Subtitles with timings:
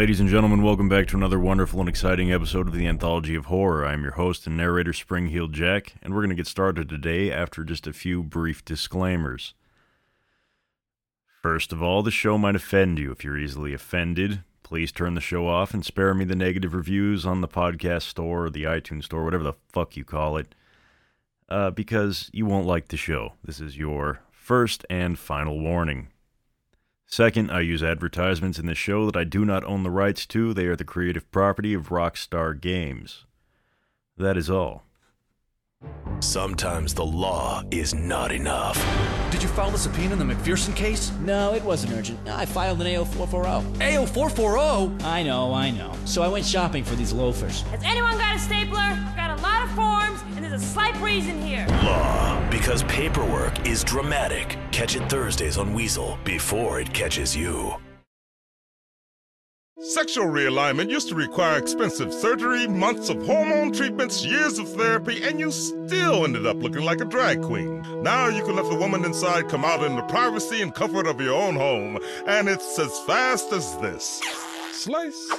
[0.00, 3.44] Ladies and gentlemen, welcome back to another wonderful and exciting episode of the Anthology of
[3.44, 3.84] Horror.
[3.84, 7.64] I'm your host and narrator, Springheel Jack, and we're going to get started today after
[7.64, 9.52] just a few brief disclaimers.
[11.42, 13.12] First of all, the show might offend you.
[13.12, 17.26] If you're easily offended, please turn the show off and spare me the negative reviews
[17.26, 20.54] on the podcast store or the iTunes store, whatever the fuck you call it,
[21.50, 23.34] uh, because you won't like the show.
[23.44, 26.08] This is your first and final warning.
[27.10, 30.54] Second, I use advertisements in the show that I do not own the rights to.
[30.54, 33.26] They are the creative property of Rockstar Games.
[34.16, 34.84] That is all.
[36.20, 38.76] Sometimes the law is not enough.
[39.30, 41.10] Did you file the subpoena in the McPherson case?
[41.22, 42.20] No, it wasn't urgent.
[42.28, 43.78] I filed an AO440.
[43.78, 45.02] AO440?
[45.02, 45.92] I know, I know.
[46.04, 47.62] So I went shopping for these loafers.
[47.62, 48.78] Has anyone got a stapler?
[48.78, 51.66] I've got a lot of forms, and there's a slight breeze in here.
[51.84, 54.58] Law, because paperwork is dramatic.
[54.72, 57.74] Catch it Thursdays on Weazel before it catches you.
[59.82, 65.40] Sexual realignment used to require expensive surgery, months of hormone treatments, years of therapy, and
[65.40, 67.82] you still ended up looking like a drag queen.
[68.02, 71.18] Now you can let the woman inside come out in the privacy and comfort of
[71.18, 74.20] your own home, and it's as fast as this.
[74.70, 75.32] Slice.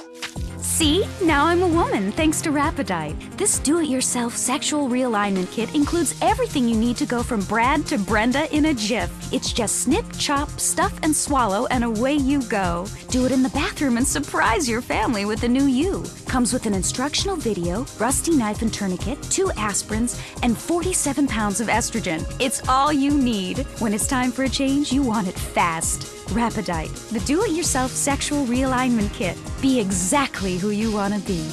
[0.62, 1.04] See?
[1.20, 3.16] Now I'm a woman thanks to Rapidite.
[3.36, 7.84] This do it yourself sexual realignment kit includes everything you need to go from Brad
[7.86, 9.10] to Brenda in a jiff.
[9.32, 12.86] It's just snip, chop, stuff, and swallow, and away you go.
[13.08, 16.04] Do it in the bathroom and surprise your family with the new you.
[16.28, 21.66] Comes with an instructional video, rusty knife and tourniquet, two aspirins, and 47 pounds of
[21.66, 22.24] estrogen.
[22.40, 23.58] It's all you need.
[23.80, 26.21] When it's time for a change, you want it fast.
[26.32, 29.38] Rapidite, the do it yourself sexual realignment kit.
[29.60, 31.46] Be exactly who you want to be.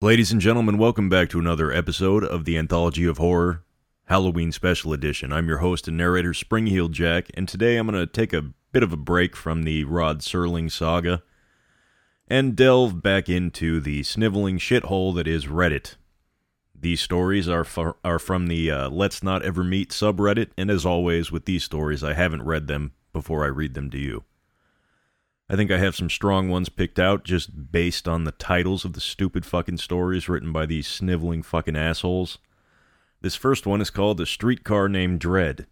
[0.00, 3.62] Ladies and gentlemen, welcome back to another episode of the Anthology of Horror
[4.04, 5.32] Halloween Special Edition.
[5.32, 8.82] I'm your host and narrator, Springheel Jack, and today I'm going to take a bit
[8.82, 11.22] of a break from the Rod Serling saga
[12.28, 15.94] and delve back into the sniveling shithole that is Reddit.
[16.74, 17.66] These stories are
[18.04, 22.04] are from the uh, Let's Not Ever Meet subreddit, and as always with these stories,
[22.04, 24.24] I haven't read them before I read them to you.
[25.48, 28.92] I think I have some strong ones picked out just based on the titles of
[28.92, 32.38] the stupid fucking stories written by these sniveling fucking assholes.
[33.22, 35.66] This first one is called A Streetcar Named Dread.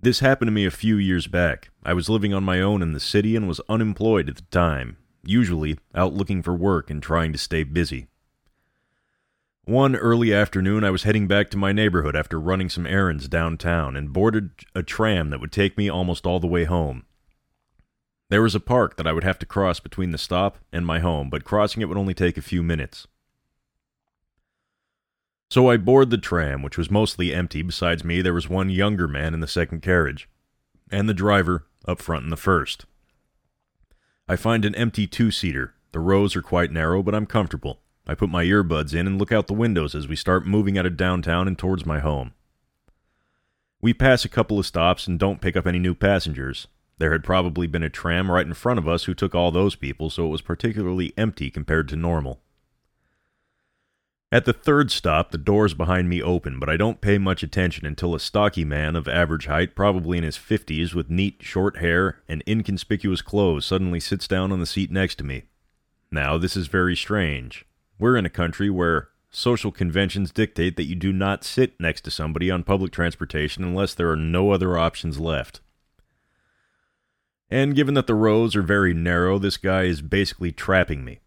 [0.00, 1.70] This happened to me a few years back.
[1.82, 4.96] I was living on my own in the city and was unemployed at the time,
[5.24, 8.06] usually out looking for work and trying to stay busy.
[9.68, 13.96] One early afternoon, I was heading back to my neighborhood after running some errands downtown
[13.96, 17.04] and boarded a tram that would take me almost all the way home.
[18.30, 21.00] There was a park that I would have to cross between the stop and my
[21.00, 23.08] home, but crossing it would only take a few minutes.
[25.50, 27.60] So I board the tram, which was mostly empty.
[27.60, 30.30] Besides me, there was one younger man in the second carriage,
[30.90, 32.86] and the driver up front in the first.
[34.26, 35.74] I find an empty two seater.
[35.92, 37.82] The rows are quite narrow, but I'm comfortable.
[38.08, 40.86] I put my earbuds in and look out the windows as we start moving out
[40.86, 42.32] of downtown and towards my home.
[43.82, 46.66] We pass a couple of stops and don't pick up any new passengers.
[46.96, 49.76] There had probably been a tram right in front of us who took all those
[49.76, 52.40] people, so it was particularly empty compared to normal.
[54.32, 57.86] At the third stop, the doors behind me open, but I don't pay much attention
[57.86, 62.20] until a stocky man of average height, probably in his fifties, with neat, short hair
[62.28, 65.44] and inconspicuous clothes, suddenly sits down on the seat next to me.
[66.10, 67.64] Now, this is very strange.
[67.98, 72.10] We're in a country where social conventions dictate that you do not sit next to
[72.10, 75.60] somebody on public transportation unless there are no other options left.
[77.50, 81.20] And given that the rows are very narrow, this guy is basically trapping me.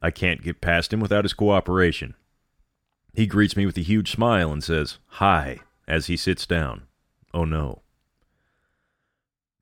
[0.00, 2.14] I can't get past him without his cooperation.
[3.14, 6.82] He greets me with a huge smile and says, Hi, as he sits down.
[7.34, 7.82] Oh no.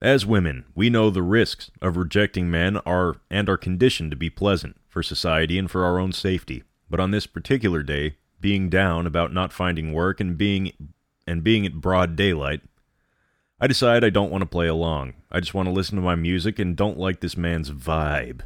[0.02, 4.30] As women, we know the risks of rejecting men are and are conditioned to be
[4.30, 6.64] pleasant for society and for our own safety.
[6.90, 10.72] But on this particular day, being down about not finding work and being
[11.26, 12.60] and being at broad daylight,
[13.60, 15.14] I decide I don't want to play along.
[15.30, 18.40] I just want to listen to my music and don't like this man's vibe.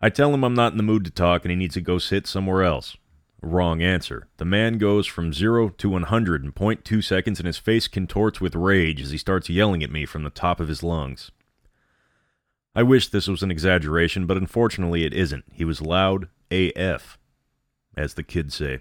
[0.00, 1.98] I tell him I'm not in the mood to talk and he needs to go
[1.98, 2.96] sit somewhere else.
[3.42, 4.26] Wrong answer.
[4.38, 8.54] The man goes from 0 to 100 in 0.2 seconds and his face contorts with
[8.54, 11.30] rage as he starts yelling at me from the top of his lungs.
[12.74, 15.44] I wish this was an exaggeration, but unfortunately it isn't.
[15.52, 17.18] He was loud AF,
[17.96, 18.80] as the kids say.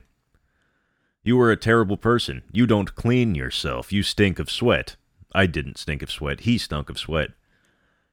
[1.23, 2.41] You are a terrible person.
[2.51, 3.93] You don't clean yourself.
[3.93, 4.95] You stink of sweat.
[5.33, 6.41] I didn't stink of sweat.
[6.41, 7.29] He stunk of sweat.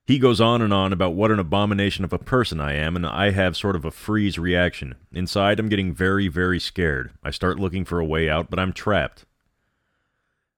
[0.07, 3.07] He goes on and on about what an abomination of a person I am, and
[3.07, 4.97] I have sort of a freeze reaction.
[5.13, 7.13] Inside, I'm getting very, very scared.
[7.23, 9.25] I start looking for a way out, but I'm trapped.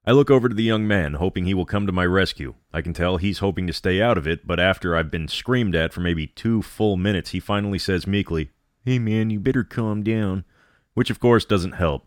[0.05, 2.55] I look over to the young man, hoping he will come to my rescue.
[2.73, 5.75] I can tell he's hoping to stay out of it, but after I've been screamed
[5.75, 8.49] at for maybe two full minutes, he finally says meekly,
[8.83, 10.43] Hey man, you better calm down.
[10.93, 12.05] Which of course doesn't help.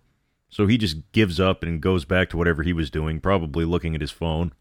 [0.51, 3.95] So he just gives up and goes back to whatever he was doing, probably looking
[3.95, 4.53] at his phone.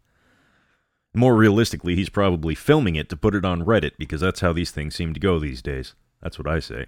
[1.14, 4.70] More realistically, he's probably filming it to put it on Reddit because that's how these
[4.70, 5.94] things seem to go these days.
[6.22, 6.86] That's what I say.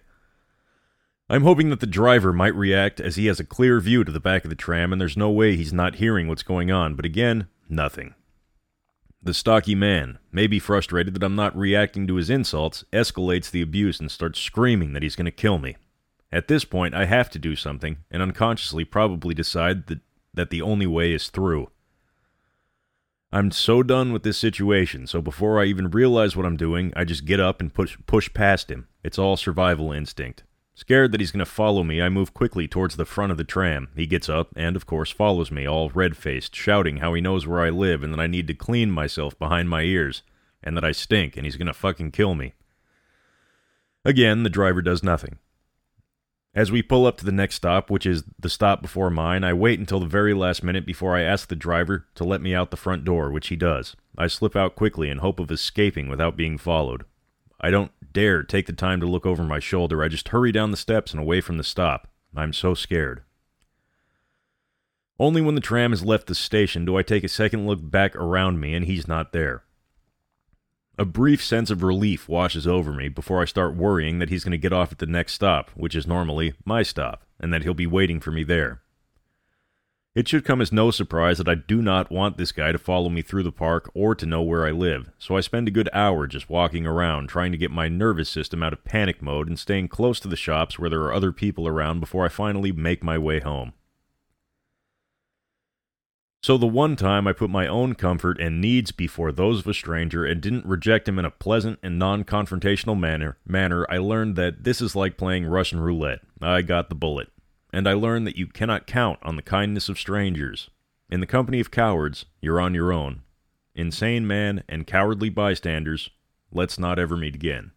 [1.30, 4.18] I'm hoping that the driver might react as he has a clear view to the
[4.18, 7.04] back of the tram and there's no way he's not hearing what's going on, but
[7.04, 8.14] again, nothing.
[9.22, 14.00] The stocky man, maybe frustrated that I'm not reacting to his insults, escalates the abuse
[14.00, 15.76] and starts screaming that he's going to kill me.
[16.32, 20.00] At this point, I have to do something, and unconsciously probably decide that,
[20.32, 21.70] that the only way is through.
[23.32, 27.04] I'm so done with this situation, so before I even realize what I'm doing, I
[27.04, 28.88] just get up and push, push past him.
[29.02, 30.44] It's all survival instinct.
[30.78, 33.42] Scared that he's going to follow me, I move quickly towards the front of the
[33.42, 33.88] tram.
[33.96, 37.48] He gets up and, of course, follows me, all red faced, shouting how he knows
[37.48, 40.22] where I live and that I need to clean myself behind my ears,
[40.62, 42.54] and that I stink and he's going to fucking kill me.
[44.04, 45.38] Again, the driver does nothing.
[46.54, 49.54] As we pull up to the next stop, which is the stop before mine, I
[49.54, 52.70] wait until the very last minute before I ask the driver to let me out
[52.70, 53.96] the front door, which he does.
[54.16, 57.04] I slip out quickly in hope of escaping without being followed.
[57.60, 60.02] I don't dare take the time to look over my shoulder.
[60.02, 62.08] I just hurry down the steps and away from the stop.
[62.36, 63.22] I'm so scared.
[65.18, 68.14] Only when the tram has left the station do I take a second look back
[68.14, 69.64] around me and he's not there.
[70.96, 74.52] A brief sense of relief washes over me before I start worrying that he's going
[74.52, 77.74] to get off at the next stop, which is normally my stop, and that he'll
[77.74, 78.80] be waiting for me there.
[80.18, 83.08] It should come as no surprise that I do not want this guy to follow
[83.08, 85.88] me through the park or to know where I live, so I spend a good
[85.92, 89.56] hour just walking around trying to get my nervous system out of panic mode and
[89.56, 93.00] staying close to the shops where there are other people around before I finally make
[93.00, 93.74] my way home.
[96.42, 99.74] So the one time I put my own comfort and needs before those of a
[99.74, 104.64] stranger and didn't reject him in a pleasant and non-confrontational manner, manner, I learned that
[104.64, 106.22] this is like playing Russian roulette.
[106.42, 107.28] I got the bullet
[107.72, 110.70] and I learned that you cannot count on the kindness of strangers.
[111.10, 113.22] In the company of cowards, you're on your own.
[113.74, 116.10] Insane man and cowardly bystanders,
[116.52, 117.72] let's not ever meet again.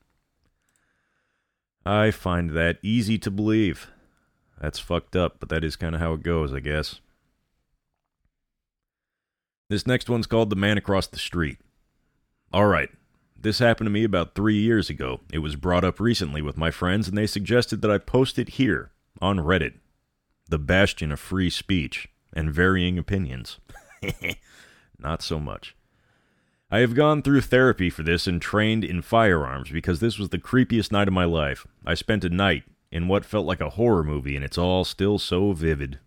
[1.85, 3.89] I find that easy to believe.
[4.59, 6.99] That's fucked up, but that is kind of how it goes, I guess.
[9.69, 11.57] This next one's called The Man Across the Street.
[12.53, 12.89] Alright,
[13.39, 15.21] this happened to me about three years ago.
[15.31, 18.49] It was brought up recently with my friends, and they suggested that I post it
[18.49, 19.73] here on Reddit,
[20.49, 23.59] the bastion of free speech and varying opinions.
[24.99, 25.75] Not so much.
[26.69, 30.37] I have gone through therapy for this and trained in firearms because this was the
[30.37, 31.67] creepiest night of my life.
[31.85, 35.19] I spent a night in what felt like a horror movie, and it's all still
[35.19, 35.99] so vivid.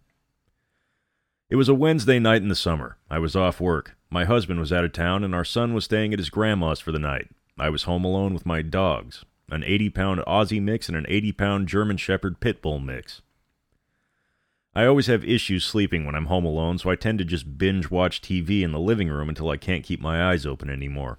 [1.50, 2.96] It was a Wednesday night in the summer.
[3.10, 3.96] I was off work.
[4.10, 6.92] My husband was out of town, and our son was staying at his grandma's for
[6.92, 7.28] the night.
[7.58, 11.32] I was home alone with my dogs an 80 pound Aussie mix, and an 80
[11.32, 13.22] pound German Shepherd Pit Bull mix.
[14.74, 17.90] I always have issues sleeping when I'm home alone, so I tend to just binge
[17.90, 21.18] watch TV in the living room until I can't keep my eyes open anymore.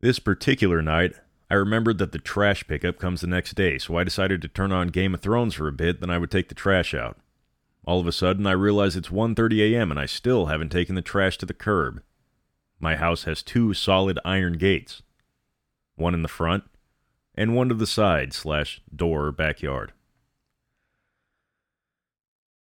[0.00, 1.14] This particular night,
[1.50, 4.70] I remembered that the trash pickup comes the next day, so I decided to turn
[4.70, 7.18] on Game of Thrones for a bit, then I would take the trash out.
[7.84, 9.90] All of a sudden, I realize it's 1:30 a.m.
[9.90, 12.02] and I still haven't taken the trash to the curb.
[12.78, 15.02] My house has two solid iron gates
[15.96, 16.64] one in the front,
[17.34, 19.92] and one to the side slash door backyard.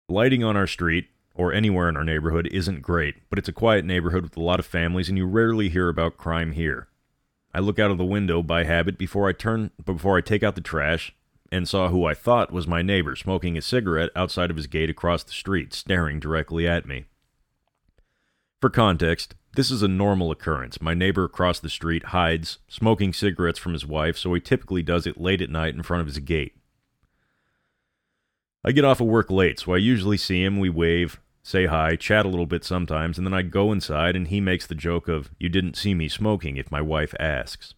[0.08, 3.84] Lighting on our street, or anywhere in our neighborhood, isn't great, but it's a quiet
[3.84, 6.88] neighborhood with a lot of families, and you rarely hear about crime here.
[7.52, 10.54] I look out of the window by habit before I turn before I take out
[10.54, 11.14] the trash
[11.50, 14.90] and saw who I thought was my neighbor smoking a cigarette outside of his gate
[14.90, 17.06] across the street, staring directly at me.
[18.60, 20.80] For context, this is a normal occurrence.
[20.80, 25.06] My neighbor across the street hides, smoking cigarettes from his wife, so he typically does
[25.06, 26.54] it late at night in front of his gate.
[28.62, 31.96] I get off of work late, so I usually see him, we wave, say hi,
[31.96, 35.08] chat a little bit sometimes, and then I go inside and he makes the joke
[35.08, 37.74] of, You didn't see me smoking if my wife asks.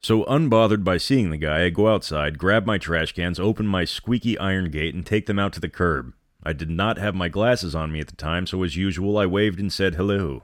[0.00, 3.84] So, unbothered by seeing the guy, I go outside, grab my trash cans, open my
[3.84, 6.12] squeaky iron gate, and take them out to the curb.
[6.42, 9.26] I did not have my glasses on me at the time, so as usual, I
[9.26, 10.42] waved and said hello.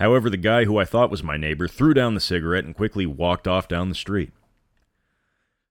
[0.00, 3.04] However, the guy who I thought was my neighbor threw down the cigarette and quickly
[3.04, 4.32] walked off down the street.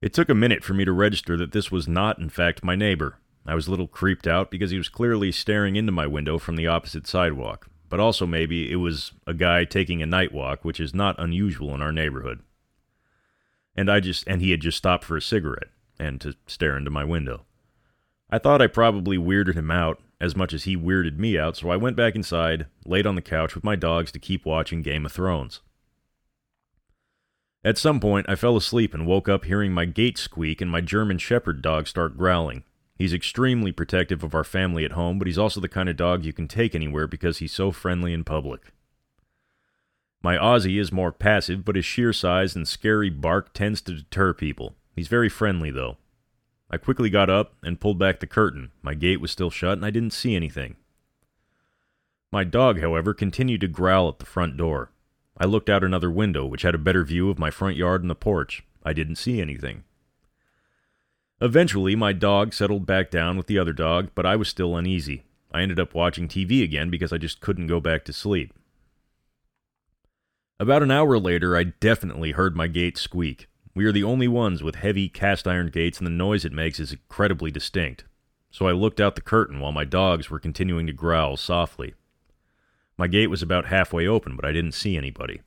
[0.02, 2.76] It took a minute for me to register that this was not, in fact, my
[2.76, 3.18] neighbor.
[3.46, 6.58] I was a little creeped out because he was clearly staring into my window from
[6.58, 10.82] the opposite sidewalk, but also maybe it was a guy taking a night walk, which
[10.82, 12.42] is not unusual in our neighborhood.
[13.76, 16.92] And I just and he had just stopped for a cigarette and to stare into
[16.92, 17.46] my window.
[18.30, 21.70] I thought I probably weirded him out, as much as he weirded me out, so
[21.70, 25.06] I went back inside, laid on the couch with my dogs to keep watching Game
[25.06, 25.62] of Thrones.
[27.64, 30.82] At some point, I fell asleep and woke up hearing my gate squeak and my
[30.82, 32.64] German Shepherd dog start growling.
[32.96, 36.26] He's extremely protective of our family at home, but he's also the kind of dog
[36.26, 38.72] you can take anywhere because he's so friendly in public.
[40.24, 44.34] My Aussie is more passive, but his sheer size and scary bark tends to deter
[44.34, 44.76] people.
[44.96, 45.98] He's very friendly, though.
[46.70, 48.72] I quickly got up and pulled back the curtain.
[48.82, 50.76] My gate was still shut and I didn't see anything.
[52.32, 54.92] My dog, however, continued to growl at the front door.
[55.38, 58.10] I looked out another window, which had a better view of my front yard and
[58.10, 58.64] the porch.
[58.84, 59.84] I didn't see anything.
[61.40, 65.24] Eventually, my dog settled back down with the other dog, but I was still uneasy.
[65.52, 68.54] I ended up watching TV again because I just couldn't go back to sleep.
[70.60, 73.48] About an hour later, I definitely heard my gate squeak.
[73.78, 76.80] We are the only ones with heavy cast iron gates, and the noise it makes
[76.80, 78.06] is incredibly distinct.
[78.50, 81.94] So I looked out the curtain while my dogs were continuing to growl softly.
[82.98, 85.42] My gate was about halfway open, but I didn't see anybody.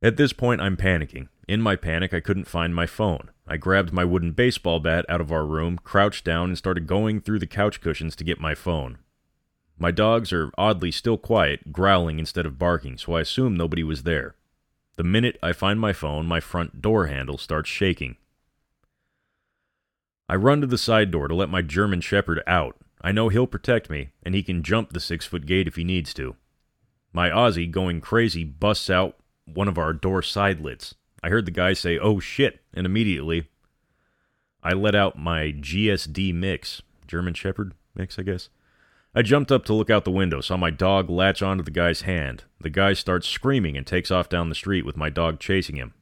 [0.00, 1.26] At this point, I'm panicking.
[1.48, 3.30] In my panic, I couldn't find my phone.
[3.44, 7.20] I grabbed my wooden baseball bat out of our room, crouched down, and started going
[7.20, 8.98] through the couch cushions to get my phone.
[9.80, 14.04] My dogs are oddly still quiet, growling instead of barking, so I assume nobody was
[14.04, 14.36] there.
[14.98, 18.16] The minute I find my phone, my front door handle starts shaking.
[20.28, 22.76] I run to the side door to let my German Shepherd out.
[23.00, 25.84] I know he'll protect me, and he can jump the six foot gate if he
[25.84, 26.34] needs to.
[27.12, 29.14] My Aussie, going crazy, busts out
[29.46, 30.96] one of our door sidelets.
[31.22, 33.46] I heard the guy say, oh shit, and immediately
[34.64, 38.48] I let out my GSD mix, German Shepherd mix, I guess.
[39.14, 42.02] I jumped up to look out the window, saw my dog latch onto the guy's
[42.02, 42.44] hand.
[42.60, 45.94] The guy starts screaming and takes off down the street with my dog chasing him.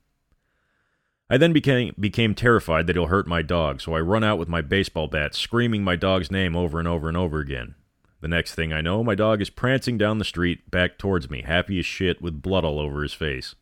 [1.28, 4.48] I then became, became terrified that he'll hurt my dog, so I run out with
[4.48, 7.74] my baseball bat, screaming my dog's name over and over and over again.
[8.20, 11.42] The next thing I know, my dog is prancing down the street back towards me,
[11.42, 13.54] happy as shit with blood all over his face.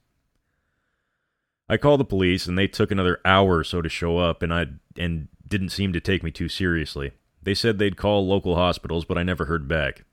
[1.68, 4.52] I called the police, and they took another hour or so to show up, and
[4.52, 4.66] I
[4.98, 7.12] and didn't seem to take me too seriously.
[7.44, 10.04] They said they'd call local hospitals, but I never heard back.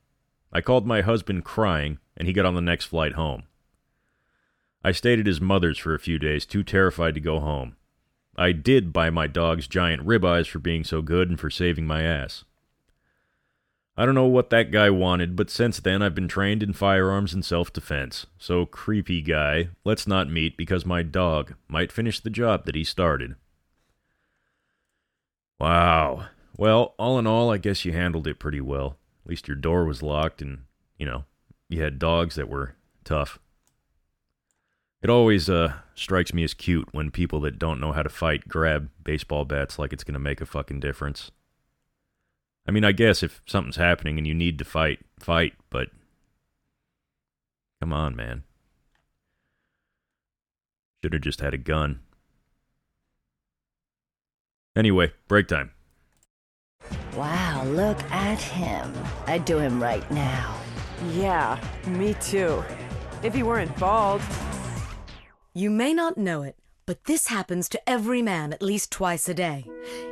[0.52, 3.44] I called my husband crying, and he got on the next flight home.
[4.84, 7.78] I stayed at his mother's for a few days, too terrified to go home.
[8.36, 12.04] I did buy my dogs giant ribeyes for being so good and for saving my
[12.04, 12.44] ass.
[13.96, 17.34] I don't know what that guy wanted, but since then I've been trained in firearms
[17.34, 18.26] and self defense.
[18.38, 22.84] So, creepy guy, let's not meet because my dog might finish the job that he
[22.84, 23.36] started.
[25.60, 26.28] Wow.
[26.62, 29.00] Well, all in all, I guess you handled it pretty well.
[29.26, 30.66] At least your door was locked and,
[30.96, 31.24] you know,
[31.70, 33.40] you had dogs that were tough.
[35.02, 38.48] It always uh, strikes me as cute when people that don't know how to fight
[38.48, 41.32] grab baseball bats like it's going to make a fucking difference.
[42.68, 45.90] I mean, I guess if something's happening and you need to fight, fight, but
[47.80, 48.44] come on, man.
[51.02, 52.02] Should have just had a gun.
[54.76, 55.72] Anyway, break time.
[57.16, 58.94] Wow, look at him.
[59.28, 60.56] I'd do him right now.
[61.10, 62.64] Yeah, me too.
[63.22, 64.22] If he weren't bald.
[65.54, 69.34] You may not know it, but this happens to every man at least twice a
[69.34, 69.66] day.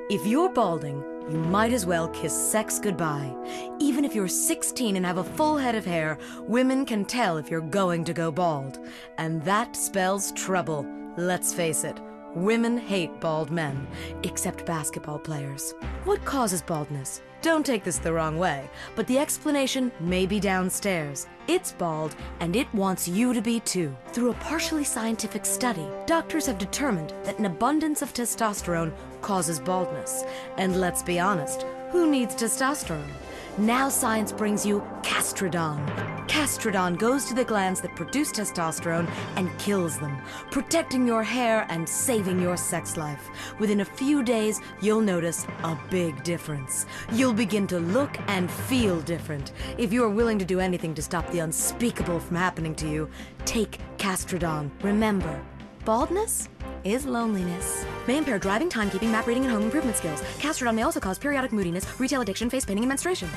[0.09, 3.33] If you're balding, you might as well kiss sex goodbye.
[3.79, 7.49] Even if you're 16 and have a full head of hair, women can tell if
[7.49, 8.79] you're going to go bald.
[9.17, 10.85] And that spells trouble.
[11.17, 11.97] Let's face it.
[12.35, 13.87] Women hate bald men,
[14.21, 15.73] except basketball players.
[16.03, 17.23] What causes baldness?
[17.41, 21.25] Don't take this the wrong way, but the explanation may be downstairs.
[21.47, 23.95] It's bald, and it wants you to be too.
[24.11, 30.23] Through a partially scientific study, doctors have determined that an abundance of testosterone causes baldness.
[30.57, 33.09] And let's be honest, who needs testosterone?
[33.57, 35.85] Now science brings you Castradon.
[36.27, 41.87] Castradon goes to the glands that produce testosterone and kills them, protecting your hair and
[41.87, 43.29] saving your sex life.
[43.59, 46.85] Within a few days, you'll notice a big difference.
[47.11, 49.51] You'll begin to look and feel different.
[49.77, 53.09] If you are willing to do anything to stop the unspeakable from happening to you,
[53.45, 54.69] take Castradon.
[54.81, 55.41] Remember,
[55.85, 56.49] baldness
[56.83, 57.85] is loneliness.
[58.07, 60.21] May impair driving, timekeeping, map reading, and home improvement skills.
[60.37, 63.29] Castradon may also cause periodic moodiness, retail addiction, face painting, and menstruation.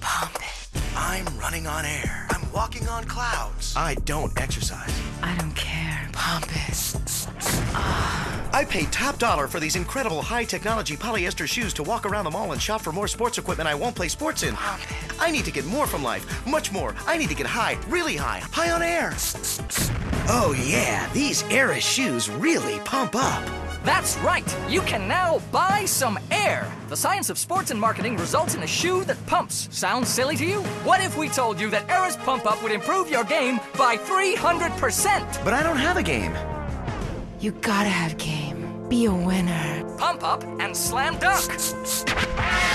[0.00, 0.80] Pump it.
[0.96, 2.26] I'm running on air.
[2.30, 3.74] I'm walking on clouds.
[3.76, 5.00] I don't exercise.
[5.22, 6.08] I don't care.
[6.12, 6.96] Pump it.
[7.72, 8.05] Ah.
[8.56, 12.30] I paid top dollar for these incredible high technology polyester shoes to walk around the
[12.30, 14.56] mall and shop for more sports equipment I won't play sports in.
[15.20, 16.24] I need to get more from life.
[16.46, 16.94] Much more.
[17.06, 18.38] I need to get high, really high.
[18.38, 19.12] High on air.
[20.26, 21.06] Oh, yeah.
[21.12, 23.44] These Eris shoes really pump up.
[23.84, 24.56] That's right.
[24.70, 26.66] You can now buy some air.
[26.88, 29.68] The science of sports and marketing results in a shoe that pumps.
[29.70, 30.62] Sounds silly to you?
[30.82, 35.44] What if we told you that Air's Pump Up would improve your game by 300%?
[35.44, 36.34] But I don't have a game.
[37.38, 38.45] You gotta have game.
[38.88, 39.84] Be a winner.
[39.98, 41.56] Pump Up and Slam Dunk.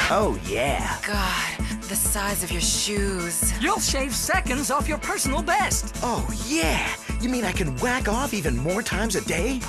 [0.10, 0.98] Oh, yeah.
[1.08, 3.54] God, the size of your shoes.
[3.62, 5.96] You'll shave seconds off your personal best.
[6.04, 6.94] Oh, yeah.
[7.22, 9.60] You mean I can whack off even more times a day?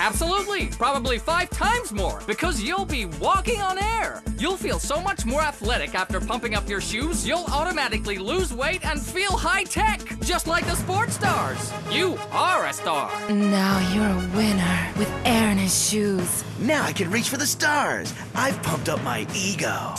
[0.00, 0.66] Absolutely.
[0.66, 4.24] Probably five times more because you'll be walking on air.
[4.40, 8.84] You'll feel so much more athletic after pumping up your shoes, you'll automatically lose weight
[8.84, 11.72] and feel high tech, just like the sports stars.
[11.92, 13.08] You are a star.
[13.30, 16.42] Now you're a winner with air in his shoes.
[16.58, 18.12] Now I can reach for the stars.
[18.34, 19.94] I've pumped up my ego.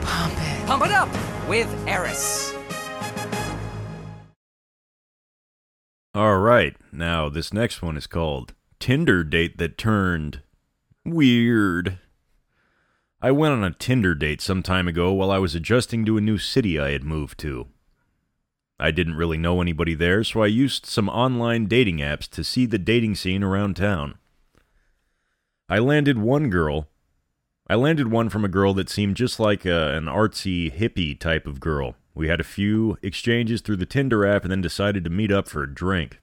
[0.00, 0.66] Pump it.
[0.66, 1.10] Pump it up
[1.46, 2.54] with Eris.
[6.16, 10.40] All right, now this next one is called Tinder Date That Turned
[11.04, 11.98] Weird.
[13.20, 16.22] I went on a Tinder date some time ago while I was adjusting to a
[16.22, 17.66] new city I had moved to.
[18.80, 22.64] I didn't really know anybody there, so I used some online dating apps to see
[22.64, 24.14] the dating scene around town.
[25.68, 26.88] I landed one girl.
[27.68, 31.46] I landed one from a girl that seemed just like a, an artsy hippie type
[31.46, 31.94] of girl.
[32.16, 35.46] We had a few exchanges through the Tinder app and then decided to meet up
[35.48, 36.18] for a drink.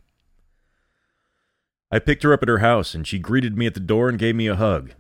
[1.92, 4.18] I picked her up at her house and she greeted me at the door and
[4.18, 4.94] gave me a hug.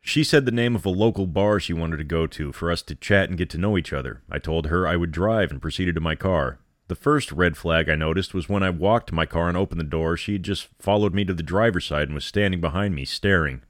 [0.00, 2.82] She said the name of a local bar she wanted to go to for us
[2.82, 4.22] to chat and get to know each other.
[4.28, 6.58] I told her I would drive and proceeded to my car.
[6.88, 9.80] The first red flag I noticed was when I walked to my car and opened
[9.80, 12.96] the door, she had just followed me to the driver's side and was standing behind
[12.96, 13.62] me, staring.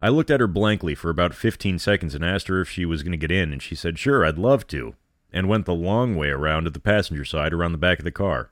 [0.00, 3.04] I looked at her blankly for about 15 seconds and asked her if she was
[3.04, 4.96] going to get in, and she said, Sure, I'd love to,
[5.32, 8.10] and went the long way around to the passenger side around the back of the
[8.10, 8.50] car.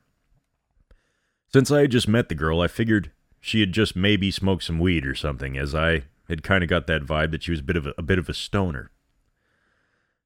[1.53, 4.79] Since I had just met the girl, I figured she had just maybe smoked some
[4.79, 7.64] weed or something, as I had kind of got that vibe that she was a
[7.64, 8.90] bit of a, a bit of a stoner.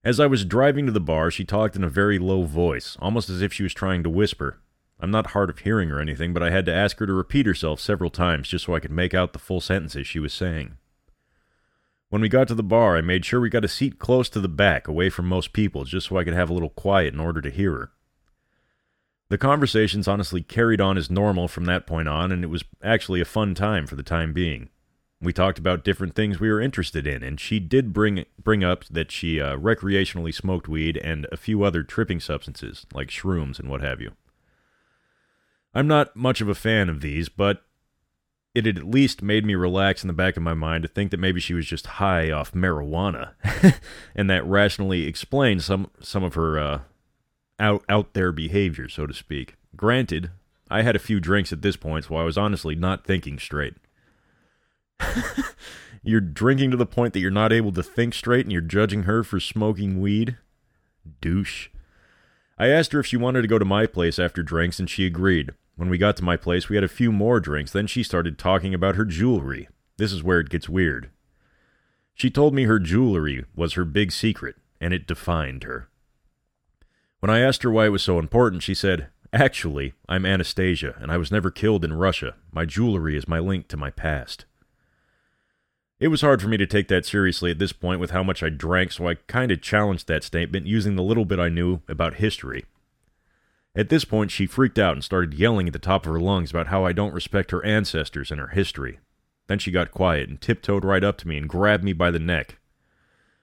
[0.05, 3.31] As I was driving to the bar, she talked in a very low voice, almost
[3.31, 4.61] as if she was trying to whisper.
[5.01, 7.47] I'm not hard of hearing or anything, but I had to ask her to repeat
[7.47, 10.77] herself several times just so I could make out the full sentences she was saying.
[12.15, 14.41] When we got to the bar, I made sure we got a seat close to
[14.41, 17.19] the back, away from most people, just so I could have a little quiet in
[17.19, 17.93] order to hear her.
[19.31, 23.21] The conversations honestly carried on as normal from that point on, and it was actually
[23.21, 24.69] a fun time for the time being.
[25.21, 28.85] We talked about different things we were interested in, and she did bring bring up
[28.85, 33.69] that she uh, recreationally smoked weed and a few other tripping substances, like shrooms and
[33.69, 34.13] what have you.
[35.75, 37.65] I'm not much of a fan of these, but
[38.55, 41.11] it had at least made me relax in the back of my mind to think
[41.11, 43.33] that maybe she was just high off marijuana,
[44.15, 46.81] and that rationally explains some some of her uh,
[47.59, 49.57] out out there behavior, so to speak.
[49.77, 50.31] Granted,
[50.71, 53.75] I had a few drinks at this point, so I was honestly not thinking straight.
[56.03, 59.03] you're drinking to the point that you're not able to think straight and you're judging
[59.03, 60.37] her for smoking weed?
[61.21, 61.69] Douche.
[62.57, 65.07] I asked her if she wanted to go to my place after drinks, and she
[65.07, 65.51] agreed.
[65.77, 67.73] When we got to my place, we had a few more drinks.
[67.73, 69.69] Then she started talking about her jewelry.
[69.97, 71.11] This is where it gets weird.
[72.15, 75.89] She told me her jewelry was her big secret, and it defined her.
[77.19, 81.11] When I asked her why it was so important, she said, Actually, I'm Anastasia, and
[81.11, 82.37] I was never killed in Russia.
[82.53, 84.45] My jewelry is my link to my past.
[85.99, 88.43] It was hard for me to take that seriously at this point with how much
[88.43, 91.81] I drank, so I kind of challenged that statement using the little bit I knew
[91.89, 92.65] about history.
[93.77, 96.51] At this point, she freaked out and started yelling at the top of her lungs
[96.51, 99.01] about how I don't respect her ancestors and her history.
[99.49, 102.19] Then she got quiet and tiptoed right up to me and grabbed me by the
[102.19, 102.59] neck.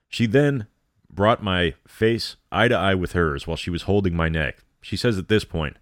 [0.08, 0.68] She then
[1.10, 4.64] brought my face eye to eye with hers while she was holding my neck.
[4.82, 5.78] She says at this point,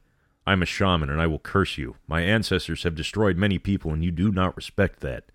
[0.48, 1.96] I'm a shaman and I will curse you.
[2.08, 5.26] My ancestors have destroyed many people and you do not respect that.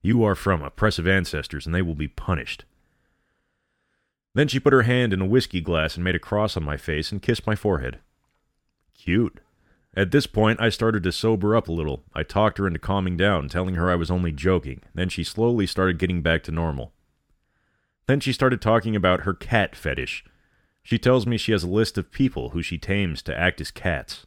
[0.00, 2.64] You are from oppressive ancestors and they will be punished.
[4.34, 6.76] Then she put her hand in a whiskey glass and made a cross on my
[6.76, 7.98] face and kissed my forehead.
[8.98, 9.40] Cute.
[9.96, 12.04] At this point, I started to sober up a little.
[12.14, 14.82] I talked her into calming down, telling her I was only joking.
[14.94, 16.92] Then she slowly started getting back to normal.
[18.06, 20.24] Then she started talking about her cat fetish.
[20.82, 23.70] She tells me she has a list of people who she tames to act as
[23.70, 24.26] cats.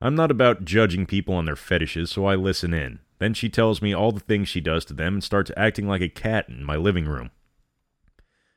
[0.00, 2.98] I'm not about judging people on their fetishes, so I listen in.
[3.18, 6.00] Then she tells me all the things she does to them and starts acting like
[6.00, 7.30] a cat in my living room.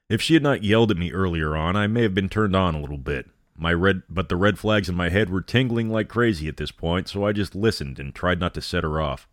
[0.10, 2.74] If she had not yelled at me earlier on, I may have been turned on
[2.74, 3.30] a little bit.
[3.58, 6.72] My red but the red flags in my head were tingling like crazy at this
[6.72, 9.28] point, so I just listened and tried not to set her off.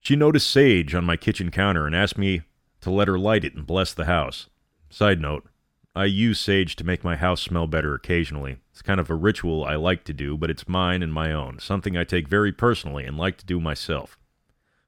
[0.00, 2.42] She noticed sage on my kitchen counter and asked me
[2.80, 4.48] to let her light it and bless the house.
[4.90, 5.48] Side note,
[5.94, 8.56] I use sage to make my house smell better occasionally.
[8.72, 11.60] It's kind of a ritual I like to do, but it's mine and my own,
[11.60, 14.18] something I take very personally and like to do myself.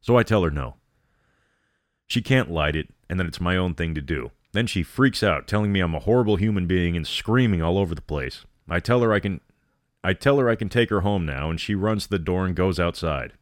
[0.00, 0.74] So I tell her no.
[2.06, 4.30] She can't light it, and that it's my own thing to do.
[4.54, 7.92] Then she freaks out, telling me I'm a horrible human being and screaming all over
[7.92, 8.44] the place.
[8.68, 9.40] I tell her I can
[10.04, 12.46] I tell her I can take her home now, and she runs to the door
[12.46, 13.32] and goes outside.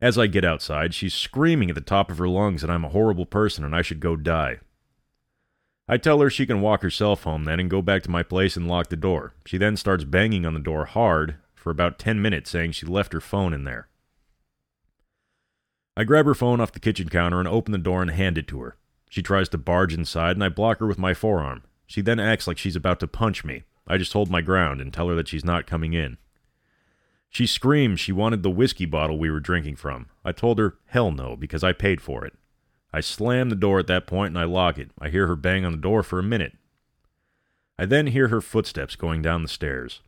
[0.00, 2.88] As I get outside, she's screaming at the top of her lungs that I'm a
[2.88, 4.58] horrible person and I should go die.
[5.86, 8.56] I tell her she can walk herself home then and go back to my place
[8.56, 9.34] and lock the door.
[9.46, 13.12] She then starts banging on the door hard for about 10 minutes, saying she left
[13.12, 13.86] her phone in there.
[15.96, 18.48] I grab her phone off the kitchen counter and open the door and hand it
[18.48, 18.76] to her.
[19.10, 21.64] She tries to barge inside, and I block her with my forearm.
[21.84, 23.64] She then acts like she's about to punch me.
[23.86, 26.16] I just hold my ground and tell her that she's not coming in.
[27.28, 30.06] She screams she wanted the whiskey bottle we were drinking from.
[30.24, 32.34] I told her, hell no, because I paid for it.
[32.92, 34.90] I slam the door at that point and I lock it.
[35.00, 36.56] I hear her bang on the door for a minute.
[37.78, 40.00] I then hear her footsteps going down the stairs.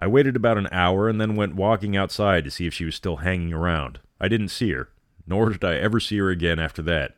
[0.00, 2.94] I waited about an hour and then went walking outside to see if she was
[2.94, 4.00] still hanging around.
[4.20, 4.88] I didn't see her,
[5.26, 7.16] nor did I ever see her again after that.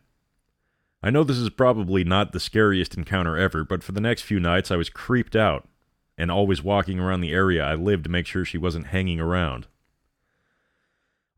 [1.02, 4.40] I know this is probably not the scariest encounter ever, but for the next few
[4.40, 5.68] nights I was creeped out
[6.16, 9.68] and always walking around the area I lived to make sure she wasn't hanging around.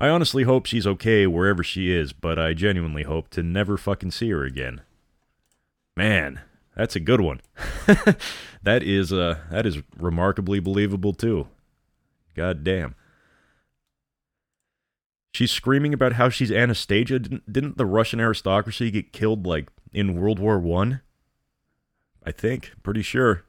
[0.01, 4.13] I honestly hope she's okay wherever she is, but I genuinely hope to never fucking
[4.13, 4.81] see her again.
[5.95, 6.41] Man,
[6.75, 7.43] that's a good one.
[8.63, 11.49] that is uh that is remarkably believable too.
[12.35, 12.95] God damn.
[15.33, 17.19] She's screaming about how she's Anastasia.
[17.19, 21.01] Didn't, didn't the Russian aristocracy get killed like in World War One?
[22.25, 22.31] I?
[22.31, 23.45] I think, pretty sure.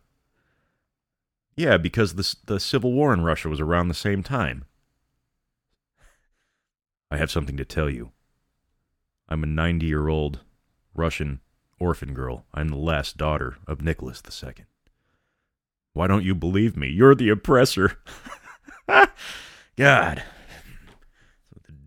[1.55, 4.65] Yeah, because the the Civil War in Russia was around the same time.
[7.09, 8.11] I have something to tell you.
[9.27, 10.39] I'm a 90 year old
[10.93, 11.41] Russian
[11.79, 12.45] orphan girl.
[12.53, 14.65] I'm the last daughter of Nicholas II.
[15.93, 16.87] Why don't you believe me?
[16.87, 17.99] You're the oppressor.
[19.77, 20.23] God.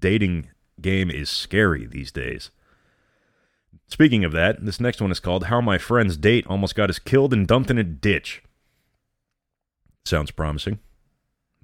[0.05, 0.51] Dating
[0.83, 2.51] game is scary these days.
[3.87, 6.99] Speaking of that, this next one is called How My Friend's Date Almost Got Us
[6.99, 8.43] Killed and Dumped in a Ditch.
[10.05, 10.79] Sounds promising.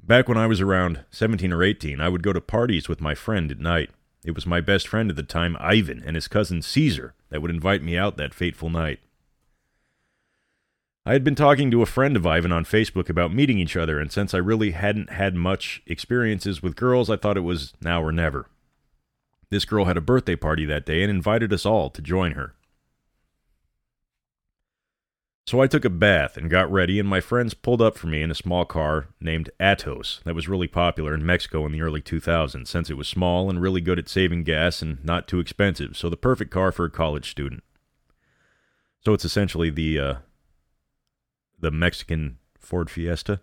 [0.03, 3.15] Back when I was around 17 or 18, I would go to parties with my
[3.15, 3.91] friend at night.
[4.25, 7.51] It was my best friend at the time, Ivan, and his cousin Caesar that would
[7.51, 9.01] invite me out that fateful night.
[11.07, 13.99] I had been talking to a friend of Ivan on Facebook about meeting each other,
[13.99, 18.03] and since I really hadn't had much experiences with girls, I thought it was now
[18.03, 18.51] or never.
[19.49, 22.55] This girl had a birthday party that day and invited us all to join her.
[25.47, 28.21] So I took a bath and got ready, and my friends pulled up for me
[28.23, 32.03] in a small car named Atos that was really popular in Mexico in the early
[32.03, 35.97] 2000s since it was small and really good at saving gas and not too expensive,
[35.97, 37.65] so the perfect car for a college student.
[39.03, 40.15] So it's essentially the uh,
[41.61, 43.41] the Mexican Ford Fiesta.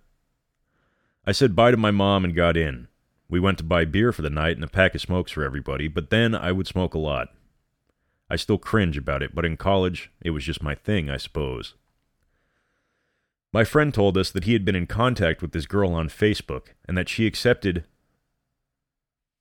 [1.25, 2.87] I said bye to my mom and got in.
[3.29, 5.87] We went to buy beer for the night and a pack of smokes for everybody,
[5.87, 7.29] but then I would smoke a lot.
[8.29, 11.75] I still cringe about it, but in college, it was just my thing, I suppose.
[13.53, 16.67] My friend told us that he had been in contact with this girl on Facebook
[16.85, 17.85] and that she accepted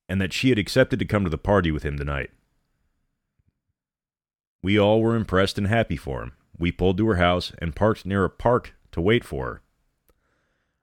[0.09, 2.31] and that she had accepted to come to the party with him tonight.
[4.63, 6.33] We all were impressed and happy for him.
[6.59, 9.63] We pulled to her house and parked near a park to wait for her.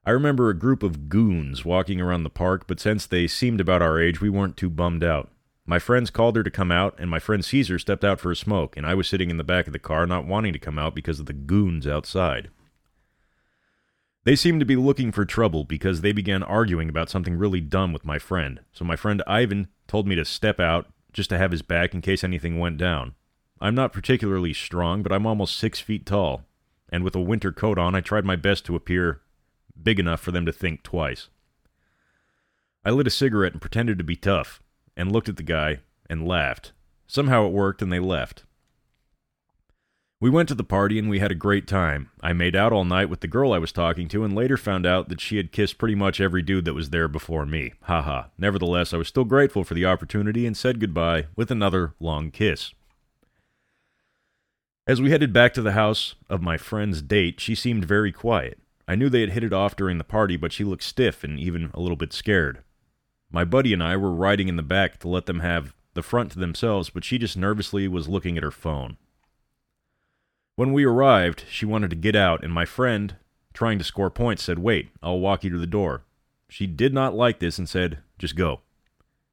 [0.06, 3.82] I remember a group of goons walking around the park, but since they seemed about
[3.82, 5.30] our age, we weren't too bummed out.
[5.66, 8.36] My friends called her to come out, and my friend Caesar stepped out for a
[8.36, 10.78] smoke, and I was sitting in the back of the car not wanting to come
[10.78, 12.50] out because of the goons outside.
[14.26, 17.94] They seemed to be looking for trouble because they began arguing about something really dumb
[17.94, 18.60] with my friend.
[18.74, 22.02] So my friend Ivan told me to step out just to have his back in
[22.02, 23.16] case anything went down.
[23.64, 26.44] I'm not particularly strong, but I'm almost six feet tall,
[26.90, 29.22] and with a winter coat on, I tried my best to appear
[29.82, 31.30] big enough for them to think twice.
[32.84, 34.62] I lit a cigarette and pretended to be tough,
[34.98, 36.74] and looked at the guy and laughed.
[37.08, 38.44] Somehow it worked, and they left.
[40.20, 42.10] We went to the party and we had a great time.
[42.22, 44.86] I made out all night with the girl I was talking to and later found
[44.86, 47.74] out that she had kissed pretty much every dude that was there before me.
[47.84, 48.28] Haha.
[48.38, 52.74] Nevertheless, I was still grateful for the opportunity and said goodbye with another long kiss.
[54.86, 58.60] As we headed back to the house of my friend's date, she seemed very quiet.
[58.86, 61.40] I knew they had hit it off during the party, but she looked stiff and
[61.40, 62.64] even a little bit scared.
[63.32, 66.34] My buddy and I were riding in the back to let them have the front
[66.34, 68.98] to themselves, but she just nervously was looking at her phone.
[70.58, 73.16] When we arrived, she wanted to get out, and my friend,
[73.54, 76.04] trying to score points, said, Wait, I'll walk you to the door.
[76.50, 78.60] She did not like this and said, Just go.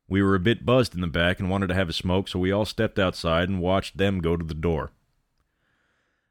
[0.08, 2.38] We were a bit buzzed in the back and wanted to have a smoke, so
[2.38, 4.92] we all stepped outside and watched them go to the door.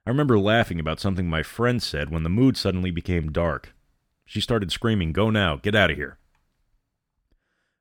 [0.09, 3.75] I remember laughing about something my friend said when the mood suddenly became dark.
[4.25, 6.17] She started screaming, Go now, get out of here.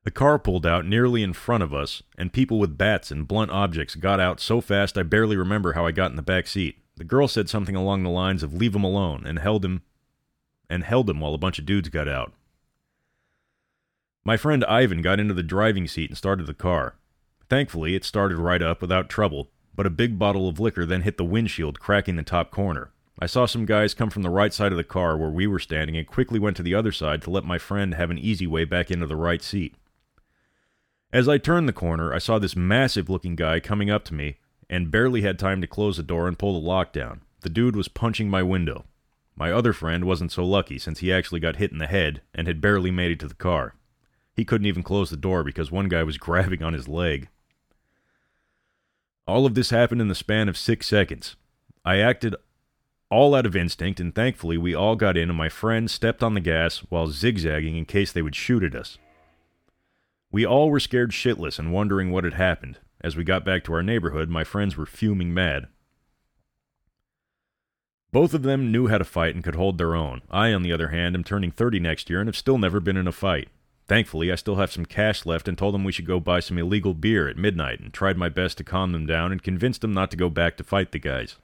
[0.03, 3.49] The car pulled out nearly in front of us, and people with bats and blunt
[3.49, 6.77] objects got out so fast I barely remember how I got in the back seat.
[6.97, 9.81] The girl said something along the lines of leave him alone and held him
[10.69, 12.33] and held him while a bunch of dudes got out.
[14.23, 16.93] My friend Ivan got into the driving seat and started the car.
[17.49, 21.15] Thankfully, it started right up without trouble, but a big bottle of liquor then hit
[21.15, 22.91] the windshield, cracking the top corner.
[23.17, 25.57] I saw some guys come from the right side of the car where we were
[25.57, 28.45] standing and quickly went to the other side to let my friend have an easy
[28.45, 29.75] way back into the right seat.
[31.13, 34.35] As I turned the corner, I saw this massive looking guy coming up to me
[34.69, 37.21] and barely had time to close the door and pull the lock down.
[37.39, 38.83] The dude was punching my window.
[39.37, 42.47] My other friend wasn't so lucky since he actually got hit in the head and
[42.47, 43.75] had barely made it to the car.
[44.35, 47.29] He couldn't even close the door because one guy was grabbing on his leg.
[49.29, 51.35] All of this happened in the span of six seconds.
[51.85, 52.35] I acted
[53.11, 56.33] all out of instinct, and thankfully we all got in, and my friend stepped on
[56.33, 58.97] the gas while zigzagging in case they would shoot at us.
[60.31, 62.79] We all were scared shitless and wondering what had happened.
[63.01, 65.67] As we got back to our neighborhood, my friends were fuming mad.
[68.11, 70.23] Both of them knew how to fight and could hold their own.
[70.31, 72.97] I, on the other hand, am turning 30 next year and have still never been
[72.97, 73.49] in a fight.
[73.89, 76.59] Thankfully, I still have some cash left and told them we should go buy some
[76.59, 79.93] illegal beer at midnight and tried my best to calm them down and convinced them
[79.93, 81.37] not to go back to fight the guys.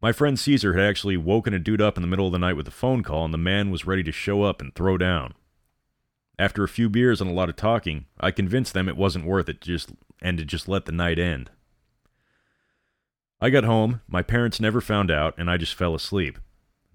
[0.00, 2.56] My friend Caesar had actually woken a dude up in the middle of the night
[2.56, 5.34] with a phone call, and the man was ready to show up and throw down.
[6.38, 9.50] After a few beers and a lot of talking, I convinced them it wasn't worth
[9.50, 11.50] it just and to just let the night end.
[13.42, 16.38] I got home, my parents never found out, and I just fell asleep.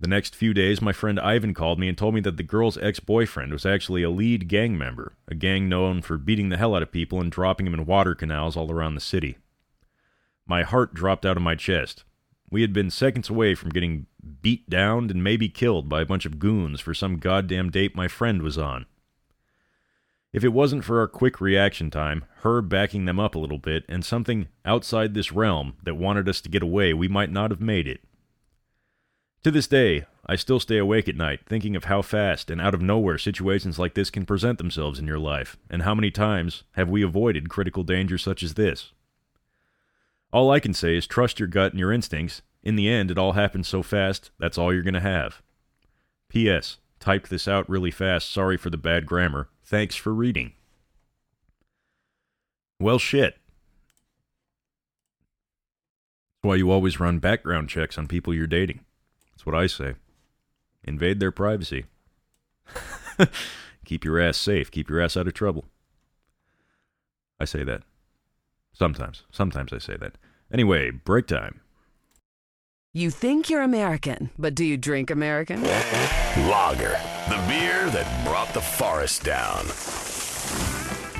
[0.03, 2.77] The next few days, my friend Ivan called me and told me that the girl's
[2.77, 6.75] ex boyfriend was actually a lead gang member, a gang known for beating the hell
[6.75, 9.37] out of people and dropping them in water canals all around the city.
[10.45, 12.03] My heart dropped out of my chest.
[12.51, 14.07] We had been seconds away from getting
[14.41, 18.09] beat down and maybe killed by a bunch of goons for some goddamn date my
[18.09, 18.85] friend was on.
[20.33, 23.85] If it wasn't for our quick reaction time, her backing them up a little bit,
[23.87, 27.61] and something outside this realm that wanted us to get away, we might not have
[27.61, 28.01] made it.
[29.43, 32.73] To this day, I still stay awake at night, thinking of how fast and out
[32.73, 36.63] of nowhere situations like this can present themselves in your life, and how many times
[36.73, 38.93] have we avoided critical danger such as this.
[40.31, 42.41] All I can say is trust your gut and your instincts.
[42.63, 45.41] In the end, it all happens so fast, that's all you're going to have.
[46.29, 46.77] P.S.
[47.01, 49.49] Typed this out really fast, sorry for the bad grammar.
[49.65, 50.53] Thanks for reading.
[52.79, 53.37] Well, shit.
[56.41, 58.85] That's why you always run background checks on people you're dating.
[59.43, 59.95] That's what I say.
[60.85, 61.83] Invade their privacy.
[63.85, 64.71] keep your ass safe.
[64.71, 65.65] Keep your ass out of trouble.
[67.41, 67.81] I say that.
[68.71, 69.23] Sometimes.
[69.31, 70.17] Sometimes I say that.
[70.49, 71.59] Anyway, break time.
[72.93, 75.61] You think you're American, but do you drink American?
[76.47, 79.65] Logger, the beer that brought the forest down.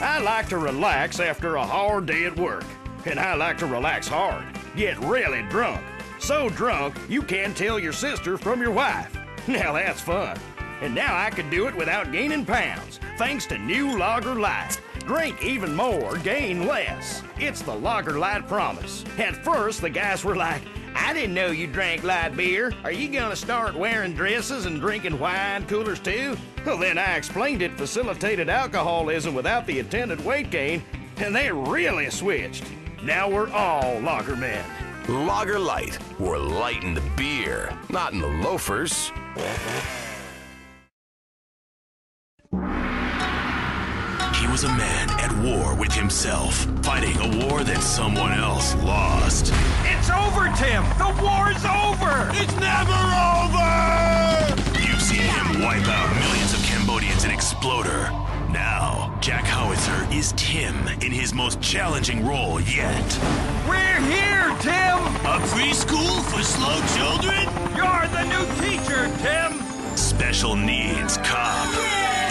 [0.01, 2.63] I like to relax after a hard day at work.
[3.05, 4.45] And I like to relax hard.
[4.77, 5.83] Get really drunk.
[6.23, 9.17] So drunk, you can't tell your sister from your wife.
[9.45, 10.37] Now that's fun.
[10.79, 14.79] And now I can do it without gaining pounds, thanks to new Logger Light.
[14.99, 17.21] Drink even more, gain less.
[17.37, 19.03] It's the Logger Light promise.
[19.17, 20.61] At first, the guys were like,
[20.95, 22.71] I didn't know you drank light beer.
[22.85, 26.37] Are you gonna start wearing dresses and drinking wine coolers too?
[26.65, 30.83] Well, then I explained it facilitated alcoholism without the attendant weight gain,
[31.17, 32.63] and they really switched.
[33.03, 34.63] Now we're all lager men.
[35.09, 35.97] Logger Light.
[36.17, 39.11] We're light in the beer, not in the loafers.
[44.39, 49.51] He was a man at war with himself, fighting a war that someone else lost.
[49.83, 50.83] It's over, Tim!
[50.97, 52.29] The war's over!
[52.39, 52.95] It's never
[53.43, 53.73] over!
[54.79, 56.22] You've seen him wipe out
[57.43, 58.09] Exploder.
[58.53, 63.19] Now, Jack Howitzer is Tim in his most challenging role yet.
[63.67, 64.97] We're here, Tim!
[65.27, 67.43] A preschool for slow children?
[67.75, 69.59] You're the new teacher, Tim!
[69.97, 71.67] Special Needs Cop.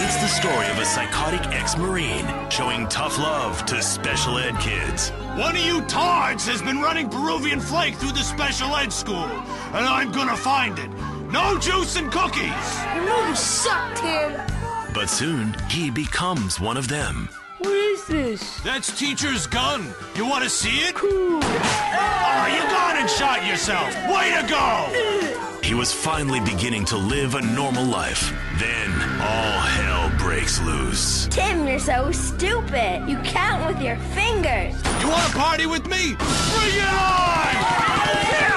[0.01, 5.11] It's the story of a psychotic ex Marine showing tough love to special ed kids.
[5.37, 9.29] One of you tards has been running Peruvian flake through the special ed school,
[9.75, 10.89] and I'm gonna find it.
[11.31, 12.83] No juice and cookies!
[12.95, 14.62] Your moves suck, Tim!
[14.93, 17.27] But soon, he becomes one of them.
[17.57, 18.59] What is this?
[18.61, 19.87] That's teacher's gun.
[20.15, 20.93] You want to see it?
[20.93, 21.39] Cool.
[21.41, 23.87] Oh, you gone and shot yourself.
[24.07, 25.59] Way to go!
[25.63, 28.31] He was finally beginning to live a normal life.
[28.59, 31.27] Then, all hell breaks loose.
[31.27, 33.09] Tim, you're so stupid.
[33.09, 34.75] You count with your fingers.
[35.01, 36.13] You want to party with me?
[36.13, 37.53] Bring it on!
[37.55, 38.52] Oh,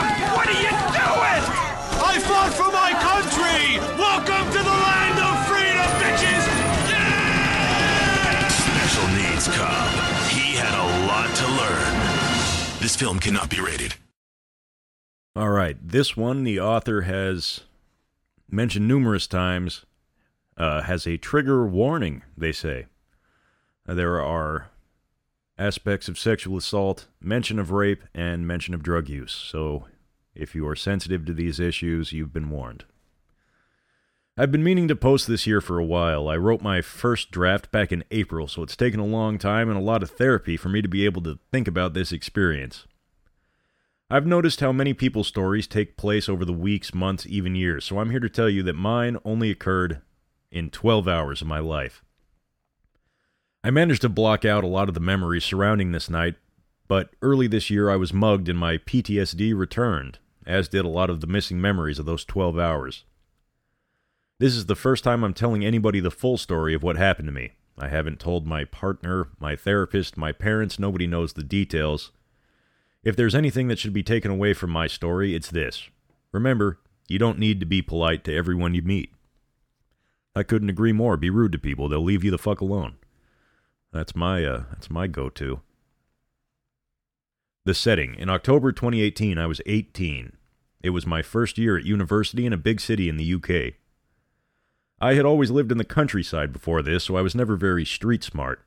[9.67, 10.31] cop.
[10.31, 12.81] He had a lot to learn.
[12.81, 13.95] This film cannot be rated.
[15.35, 17.61] All right, this one the author has
[18.51, 19.85] mentioned numerous times,
[20.57, 22.87] uh, has a trigger warning, they say.
[23.87, 24.71] Uh, there are
[25.59, 29.33] aspects of sexual assault, mention of rape, and mention of drug use.
[29.33, 29.87] So
[30.35, 32.85] if you are sensitive to these issues, you've been warned.
[34.39, 36.29] I've been meaning to post this here for a while.
[36.29, 39.79] I wrote my first draft back in April, so it's taken a long time and
[39.79, 42.87] a lot of therapy for me to be able to think about this experience.
[44.11, 47.99] I've noticed how many people's stories take place over the weeks, months, even years, so
[47.99, 50.03] I'm here to tell you that mine only occurred
[50.51, 52.05] in 12 hours of my life.
[53.65, 56.35] I managed to block out a lot of the memories surrounding this night,
[56.89, 61.09] but early this year I was mugged and my PTSD returned, as did a lot
[61.09, 63.05] of the missing memories of those 12 hours.
[64.39, 67.33] This is the first time I'm telling anybody the full story of what happened to
[67.33, 67.53] me.
[67.79, 72.11] I haven't told my partner, my therapist, my parents, nobody knows the details.
[73.03, 75.89] If there's anything that should be taken away from my story, it's this.
[76.33, 79.15] Remember, you don't need to be polite to everyone you meet.
[80.35, 81.17] I couldn't agree more.
[81.17, 82.97] Be rude to people, they'll leave you the fuck alone.
[83.91, 85.61] That's my uh that's my go-to.
[87.65, 88.15] The setting.
[88.17, 90.37] In October 2018, I was 18.
[90.83, 93.77] It was my first year at university in a big city in the UK.
[95.01, 98.25] I had always lived in the countryside before this, so I was never very street
[98.25, 98.63] smart.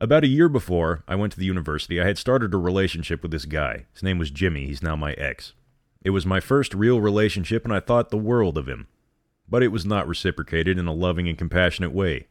[0.00, 3.30] About a year before I went to the university, I had started a relationship with
[3.30, 3.84] this guy.
[3.92, 4.66] His name was Jimmy.
[4.66, 5.52] He's now my ex.
[6.02, 8.86] It was my first real relationship, and I thought the world of him.
[9.48, 12.26] But it was not reciprocated in a loving and compassionate way.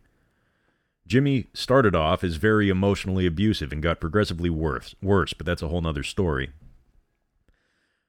[1.05, 5.67] Jimmy started off as very emotionally abusive and got progressively worse, worse, but that's a
[5.67, 6.51] whole nother story.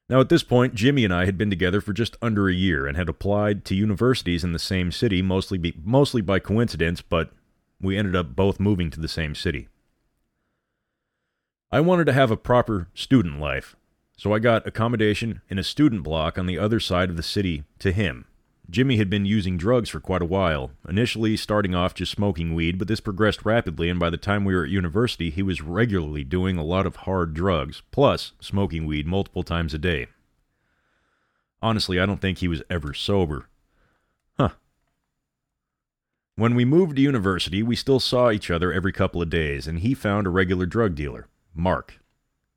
[0.07, 2.85] Now, at this point, Jimmy and I had been together for just under a year
[2.85, 7.31] and had applied to universities in the same city, mostly, be, mostly by coincidence, but
[7.81, 9.67] we ended up both moving to the same city.
[11.71, 13.75] I wanted to have a proper student life,
[14.15, 17.63] so I got accommodation in a student block on the other side of the city
[17.79, 18.25] to him.
[18.69, 22.77] Jimmy had been using drugs for quite a while, initially starting off just smoking weed,
[22.79, 26.23] but this progressed rapidly, and by the time we were at university, he was regularly
[26.23, 30.07] doing a lot of hard drugs, plus smoking weed multiple times a day.
[31.61, 33.47] Honestly, I don't think he was ever sober.
[34.37, 34.49] Huh.
[36.35, 39.79] When we moved to university, we still saw each other every couple of days, and
[39.79, 41.99] he found a regular drug dealer, Mark,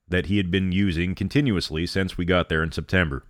[0.09, 3.25] that he had been using continuously since we got there in September.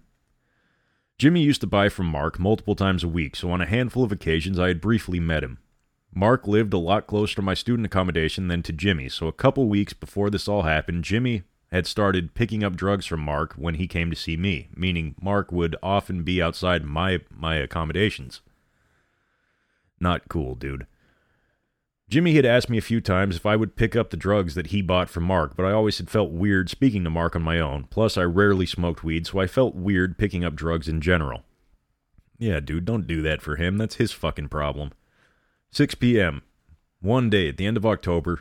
[1.18, 4.12] Jimmy used to buy from Mark multiple times a week, so on a handful of
[4.12, 5.59] occasions I had briefly met him.
[6.14, 9.68] Mark lived a lot closer to my student accommodation than to Jimmy, so a couple
[9.68, 13.88] weeks before this all happened, Jimmy had started picking up drugs from Mark when he
[13.88, 18.40] came to see me, meaning Mark would often be outside my my accommodations.
[19.98, 20.87] Not cool, dude.
[22.09, 24.68] Jimmy had asked me a few times if I would pick up the drugs that
[24.68, 27.61] he bought from Mark, but I always had felt weird speaking to Mark on my
[27.61, 27.85] own.
[27.90, 31.42] Plus, I rarely smoked weed, so I felt weird picking up drugs in general.
[32.38, 33.77] Yeah, dude, don't do that for him.
[33.77, 34.92] That's his fucking problem.
[35.73, 36.42] 6 p.m.
[37.01, 38.40] One day at the end of October,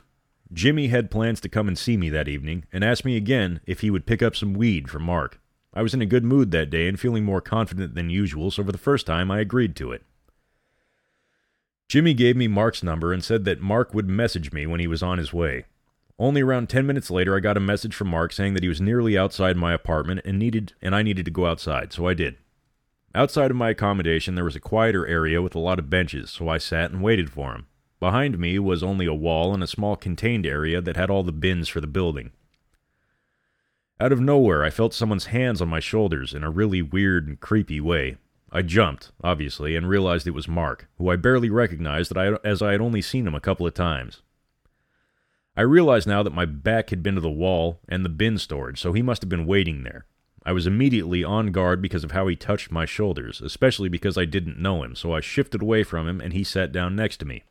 [0.53, 3.81] Jimmy had plans to come and see me that evening and asked me again if
[3.81, 5.41] he would pick up some weed from Mark.
[5.73, 8.63] I was in a good mood that day and feeling more confident than usual, so
[8.63, 10.03] for the first time I agreed to it.
[11.87, 15.01] Jimmy gave me Mark's number and said that Mark would message me when he was
[15.01, 15.65] on his way.
[16.19, 18.81] Only around 10 minutes later I got a message from Mark saying that he was
[18.81, 22.35] nearly outside my apartment and needed and I needed to go outside, so I did.
[23.15, 26.49] Outside of my accommodation there was a quieter area with a lot of benches, so
[26.49, 27.67] I sat and waited for him.
[28.01, 31.31] Behind me was only a wall and a small contained area that had all the
[31.31, 32.31] bins for the building.
[33.99, 37.39] Out of nowhere, I felt someone's hands on my shoulders in a really weird and
[37.39, 38.17] creepy way.
[38.51, 42.81] I jumped, obviously, and realized it was Mark, who I barely recognized as I had
[42.81, 44.21] only seen him a couple of times.
[45.55, 48.79] I realized now that my back had been to the wall and the bin storage,
[48.79, 50.05] so he must have been waiting there.
[50.45, 54.23] I was immediately on guard because of how he touched my shoulders, especially because I
[54.23, 57.25] didn't know him, so I shifted away from him and he sat down next to
[57.25, 57.43] me.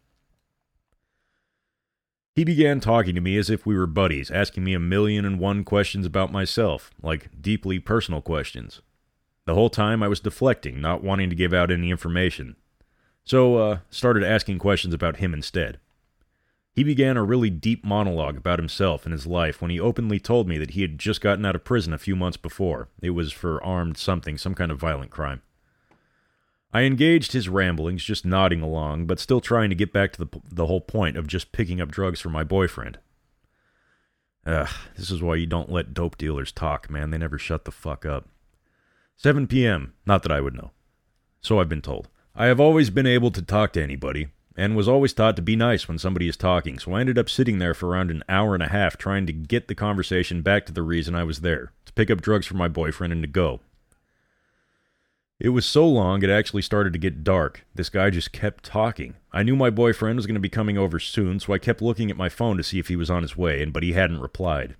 [2.34, 5.38] He began talking to me as if we were buddies, asking me a million and
[5.38, 8.80] one questions about myself, like deeply personal questions.
[9.46, 12.56] The whole time I was deflecting, not wanting to give out any information.
[13.24, 15.78] So, uh, started asking questions about him instead.
[16.72, 20.46] He began a really deep monologue about himself and his life when he openly told
[20.46, 22.88] me that he had just gotten out of prison a few months before.
[23.00, 25.40] It was for armed something, some kind of violent crime.
[26.74, 30.40] I engaged his ramblings, just nodding along, but still trying to get back to the,
[30.50, 32.98] the whole point of just picking up drugs for my boyfriend.
[34.44, 37.10] Ugh, this is why you don't let dope dealers talk, man.
[37.10, 38.28] They never shut the fuck up.
[39.16, 39.94] 7 p.m.
[40.04, 40.72] Not that I would know.
[41.40, 42.08] So I've been told.
[42.34, 45.56] I have always been able to talk to anybody, and was always taught to be
[45.56, 48.52] nice when somebody is talking, so I ended up sitting there for around an hour
[48.52, 51.72] and a half trying to get the conversation back to the reason I was there
[51.86, 53.60] to pick up drugs for my boyfriend and to go.
[55.38, 57.66] It was so long it actually started to get dark.
[57.74, 59.14] This guy just kept talking.
[59.32, 62.10] I knew my boyfriend was going to be coming over soon, so I kept looking
[62.10, 64.76] at my phone to see if he was on his way, but he hadn't replied.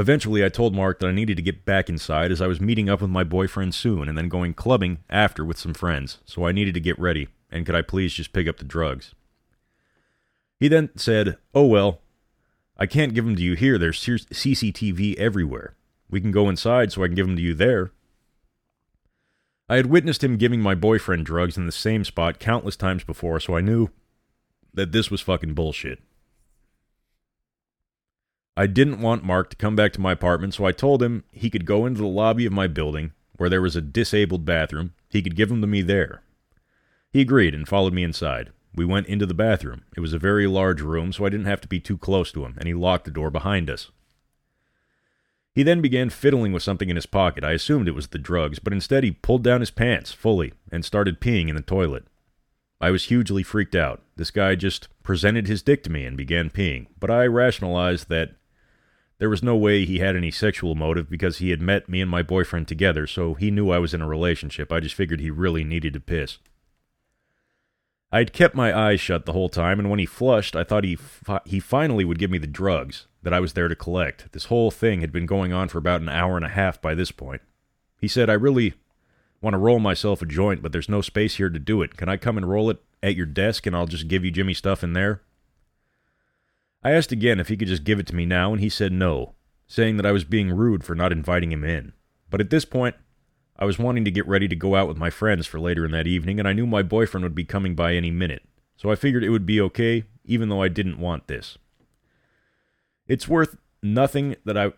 [0.00, 2.88] Eventually, I told Mark that I needed to get back inside as I was meeting
[2.88, 6.52] up with my boyfriend soon and then going clubbing after with some friends, so I
[6.52, 9.14] needed to get ready, and could I please just pick up the drugs?
[10.58, 12.00] He then said, Oh well,
[12.78, 13.76] I can't give them to you here.
[13.76, 15.74] There's CCTV everywhere.
[16.08, 17.92] We can go inside so I can give them to you there.
[19.68, 23.38] I had witnessed him giving my boyfriend drugs in the same spot countless times before,
[23.38, 23.90] so I knew
[24.72, 25.98] that this was fucking bullshit.
[28.60, 31.48] I didn't want Mark to come back to my apartment, so I told him he
[31.48, 34.92] could go into the lobby of my building, where there was a disabled bathroom.
[35.08, 36.20] He could give them to me there.
[37.10, 38.50] He agreed and followed me inside.
[38.74, 39.84] We went into the bathroom.
[39.96, 42.44] It was a very large room, so I didn't have to be too close to
[42.44, 43.90] him, and he locked the door behind us.
[45.54, 47.42] He then began fiddling with something in his pocket.
[47.42, 50.84] I assumed it was the drugs, but instead he pulled down his pants fully and
[50.84, 52.04] started peeing in the toilet.
[52.78, 54.02] I was hugely freaked out.
[54.16, 58.34] This guy just presented his dick to me and began peeing, but I rationalized that
[59.20, 62.10] there was no way he had any sexual motive because he had met me and
[62.10, 64.72] my boyfriend together, so he knew I was in a relationship.
[64.72, 66.38] I just figured he really needed to piss.
[68.10, 70.96] I'd kept my eyes shut the whole time, and when he flushed, I thought he
[70.96, 74.32] fi- he finally would give me the drugs that I was there to collect.
[74.32, 76.94] This whole thing had been going on for about an hour and a half by
[76.94, 77.42] this point.
[78.00, 78.72] He said, "I really
[79.42, 81.98] want to roll myself a joint, but there's no space here to do it.
[81.98, 84.54] Can I come and roll it at your desk, and I'll just give you Jimmy
[84.54, 85.20] stuff in there?"
[86.82, 88.92] I asked again if he could just give it to me now, and he said
[88.92, 89.34] no,
[89.66, 91.92] saying that I was being rude for not inviting him in.
[92.30, 92.96] But at this point,
[93.58, 95.90] I was wanting to get ready to go out with my friends for later in
[95.92, 98.42] that evening, and I knew my boyfriend would be coming by any minute,
[98.76, 101.58] so I figured it would be okay, even though I didn't want this.
[103.06, 104.72] It's worth nothing that I.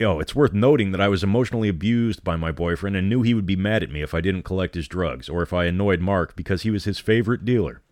[0.00, 3.34] Oh, it's worth noting that I was emotionally abused by my boyfriend and knew he
[3.34, 6.00] would be mad at me if I didn't collect his drugs, or if I annoyed
[6.00, 7.82] Mark because he was his favorite dealer.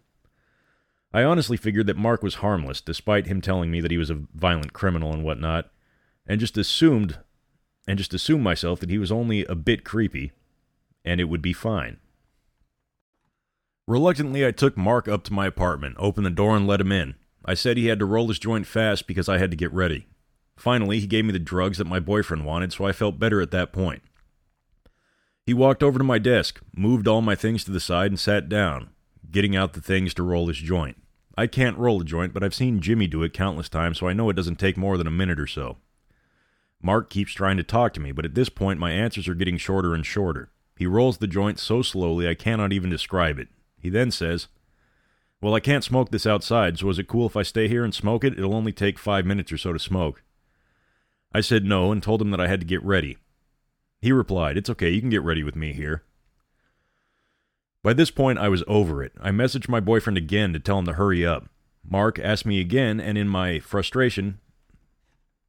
[1.14, 4.22] I honestly figured that Mark was harmless, despite him telling me that he was a
[4.34, 5.70] violent criminal and whatnot,
[6.26, 7.18] and just assumed
[7.86, 10.32] and just assumed myself that he was only a bit creepy,
[11.04, 11.98] and it would be fine.
[13.88, 17.16] Reluctantly, I took Mark up to my apartment, opened the door, and let him in.
[17.44, 20.06] I said he had to roll his joint fast because I had to get ready.
[20.56, 23.50] Finally, he gave me the drugs that my boyfriend wanted, so I felt better at
[23.50, 24.02] that point.
[25.44, 28.48] He walked over to my desk, moved all my things to the side, and sat
[28.48, 28.90] down,
[29.28, 31.01] getting out the things to roll his joint.
[31.36, 34.12] I can't roll a joint, but I've seen Jimmy do it countless times, so I
[34.12, 35.78] know it doesn't take more than a minute or so.
[36.82, 39.56] Mark keeps trying to talk to me, but at this point my answers are getting
[39.56, 40.50] shorter and shorter.
[40.76, 43.48] He rolls the joint so slowly I cannot even describe it.
[43.78, 44.48] He then says,
[45.40, 47.94] Well, I can't smoke this outside, so is it cool if I stay here and
[47.94, 48.36] smoke it?
[48.36, 50.22] It'll only take five minutes or so to smoke.
[51.32, 53.16] I said no and told him that I had to get ready.
[54.00, 56.02] He replied, It's okay, you can get ready with me here.
[57.82, 59.12] By this point, I was over it.
[59.20, 61.48] I messaged my boyfriend again to tell him to hurry up.
[61.84, 64.38] Mark asked me again, and in my frustration,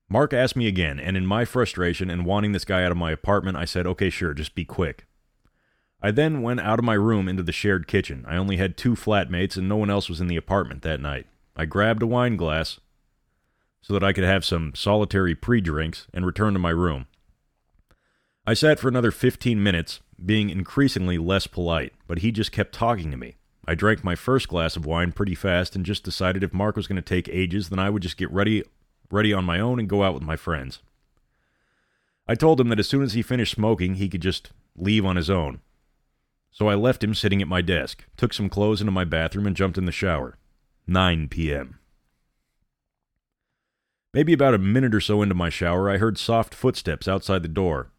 [0.09, 3.11] Mark asked me again, and in my frustration and wanting this guy out of my
[3.11, 5.05] apartment, I said, okay, sure, just be quick.
[6.01, 8.25] I then went out of my room into the shared kitchen.
[8.27, 11.27] I only had two flatmates, and no one else was in the apartment that night.
[11.55, 12.79] I grabbed a wine glass
[13.81, 17.05] so that I could have some solitary pre drinks and returned to my room.
[18.45, 23.11] I sat for another 15 minutes, being increasingly less polite, but he just kept talking
[23.11, 23.35] to me.
[23.65, 26.87] I drank my first glass of wine pretty fast and just decided if Mark was
[26.87, 28.63] going to take ages, then I would just get ready
[29.09, 30.81] ready on my own and go out with my friends.
[32.27, 35.17] I told him that as soon as he finished smoking, he could just leave on
[35.17, 35.61] his own.
[36.51, 39.55] So I left him sitting at my desk, took some clothes into my bathroom, and
[39.55, 40.37] jumped in the shower.
[40.87, 41.79] 9 p.m.
[44.13, 47.47] Maybe about a minute or so into my shower, I heard soft footsteps outside the
[47.47, 47.91] door.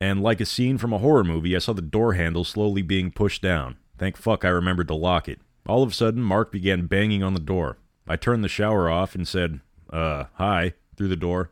[0.00, 3.10] And like a scene from a horror movie, I saw the door handle slowly being
[3.10, 3.76] pushed down.
[3.98, 5.40] Thank fuck I remembered to lock it.
[5.66, 7.76] All of a sudden, Mark began banging on the door.
[8.08, 9.60] I turned the shower off and said,
[9.92, 11.50] uh, hi, through the door.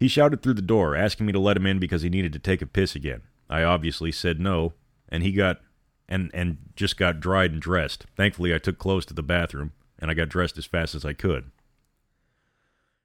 [0.00, 2.38] He shouted through the door, asking me to let him in because he needed to
[2.38, 3.22] take a piss again.
[3.48, 4.72] I obviously said no,
[5.08, 5.60] and he got
[6.08, 8.06] and and just got dried and dressed.
[8.16, 11.12] Thankfully, I took clothes to the bathroom, and I got dressed as fast as I
[11.12, 11.50] could.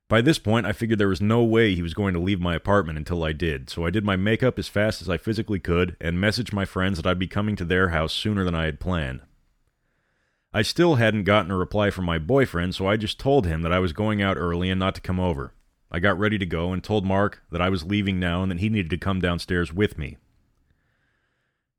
[0.09, 2.55] By this point, I figured there was no way he was going to leave my
[2.55, 5.97] apartment until I did, so I did my makeup as fast as I physically could
[5.99, 8.79] and messaged my friends that I'd be coming to their house sooner than I had
[8.79, 9.19] planned.
[10.53, 13.73] I still hadn't gotten a reply from my boyfriend, so I just told him that
[13.73, 15.53] I was going out early and not to come over.
[15.91, 18.59] I got ready to go and told Mark that I was leaving now and that
[18.59, 20.17] he needed to come downstairs with me.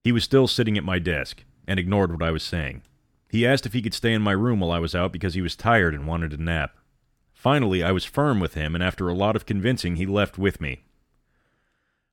[0.04, 2.82] He was still sitting at my desk and ignored what I was saying.
[3.30, 5.42] He asked if he could stay in my room while I was out because he
[5.42, 6.72] was tired and wanted a nap.
[7.38, 10.60] Finally, I was firm with him, and after a lot of convincing, he left with
[10.60, 10.80] me.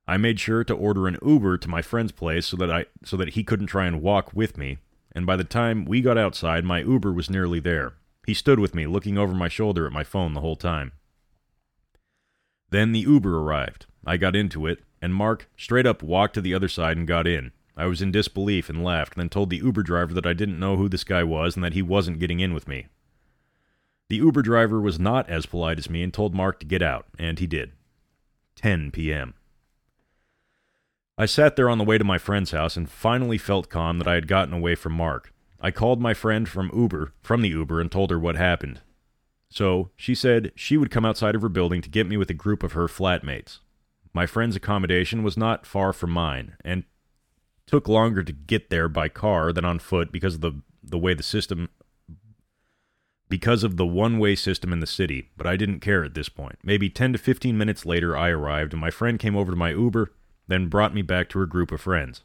[0.06, 3.16] I made sure to order an Uber to my friend's place so that I so
[3.16, 4.78] that he couldn't try and walk with me,
[5.10, 7.94] and by the time we got outside, my Uber was nearly there.
[8.24, 10.92] He stood with me, looking over my shoulder at my phone the whole time.
[12.70, 13.86] Then the Uber arrived.
[14.06, 17.26] I got into it, and Mark straight up walked to the other side and got
[17.26, 17.50] in.
[17.76, 20.76] I was in disbelief and laughed, then told the Uber driver that I didn't know
[20.76, 22.86] who this guy was and that he wasn't getting in with me.
[24.08, 27.06] The Uber driver was not as polite as me and told Mark to get out,
[27.18, 27.72] and he did.
[28.54, 29.34] 10 p.m.
[31.18, 34.06] I sat there on the way to my friend's house and finally felt calm that
[34.06, 35.32] I had gotten away from Mark.
[35.60, 38.80] I called my friend from Uber, from the Uber, and told her what happened.
[39.48, 42.34] So, she said she would come outside of her building to get me with a
[42.34, 43.60] group of her flatmates.
[44.12, 46.84] My friend's accommodation was not far from mine, and
[47.66, 51.14] took longer to get there by car than on foot because of the the way
[51.14, 51.68] the system
[53.28, 56.58] because of the one-way system in the city, but I didn't care at this point.
[56.62, 59.70] Maybe 10 to 15 minutes later I arrived and my friend came over to my
[59.70, 60.12] Uber,
[60.48, 62.22] then brought me back to her group of friends.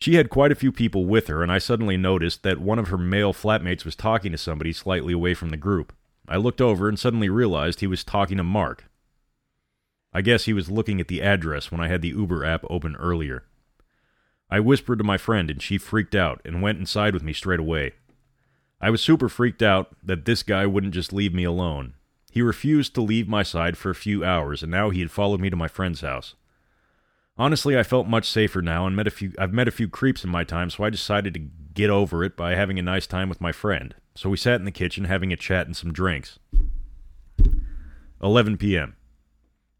[0.00, 2.88] She had quite a few people with her, and I suddenly noticed that one of
[2.88, 5.92] her male flatmates was talking to somebody slightly away from the group.
[6.26, 8.86] I looked over and suddenly realized he was talking to Mark.
[10.12, 12.96] I guess he was looking at the address when I had the Uber app open
[12.96, 13.44] earlier.
[14.50, 17.60] I whispered to my friend, and she freaked out and went inside with me straight
[17.60, 17.92] away.
[18.80, 21.94] I was super freaked out that this guy wouldn't just leave me alone.
[22.30, 25.40] He refused to leave my side for a few hours, and now he had followed
[25.40, 26.34] me to my friend's house.
[27.36, 30.24] Honestly, I felt much safer now and met a few I've met a few creeps
[30.24, 33.28] in my time, so I decided to get over it by having a nice time
[33.28, 33.94] with my friend.
[34.14, 36.38] So we sat in the kitchen having a chat and some drinks.
[38.22, 38.96] 11 p.m.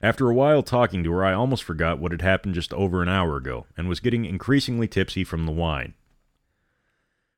[0.02, 3.08] After a while talking to her, I almost forgot what had happened just over an
[3.08, 5.94] hour ago and was getting increasingly tipsy from the wine.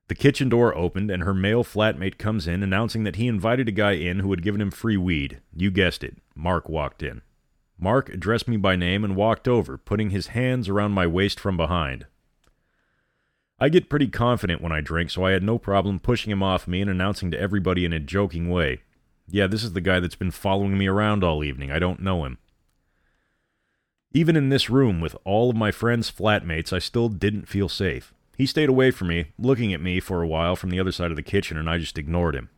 [0.09, 3.72] The kitchen door opened and her male flatmate comes in announcing that he invited a
[3.72, 5.40] guy in who had given him free weed.
[5.55, 6.18] You guessed it.
[6.34, 7.22] Mark walked in.
[7.78, 11.57] Mark addressed me by name and walked over, putting his hands around my waist from
[11.57, 12.07] behind.
[13.59, 16.68] I get pretty confident when I drink, so I had no problem pushing him off
[16.68, 18.82] me and announcing to everybody in a joking way,
[19.28, 21.70] Yeah, this is the guy that's been following me around all evening.
[21.70, 22.38] I don't know him.
[24.12, 28.12] Even in this room with all of my friend's flatmates, I still didn't feel safe.
[28.36, 31.10] He stayed away from me, looking at me for a while from the other side
[31.10, 32.50] of the kitchen, and I just ignored him.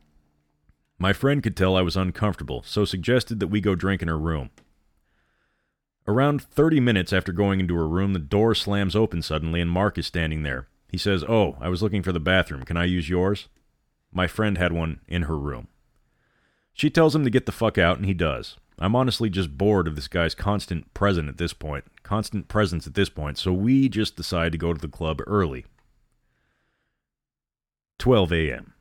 [0.98, 4.18] My friend could tell I was uncomfortable, so suggested that we go drink in her
[4.18, 4.50] room.
[6.06, 9.96] Around 30 minutes after going into her room, the door slams open suddenly and Mark
[9.98, 10.68] is standing there.
[10.88, 12.62] He says, Oh, I was looking for the bathroom.
[12.64, 13.48] Can I use yours?
[14.12, 15.68] My friend had one in her room.
[16.72, 18.56] She tells him to get the fuck out, and he does.
[18.78, 22.94] I'm honestly just bored of this guy's constant presence at this point, constant presence at
[22.94, 25.64] this point, so we just decide to go to the club early.
[27.98, 28.74] 12 a.m.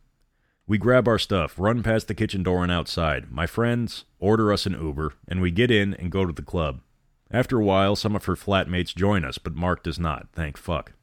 [0.66, 3.32] We grab our stuff, run past the kitchen door and outside.
[3.32, 6.82] My friends order us an Uber, and we get in and go to the club.
[7.30, 10.94] After a while, some of her flatmates join us, but Mark does not, thank fuck.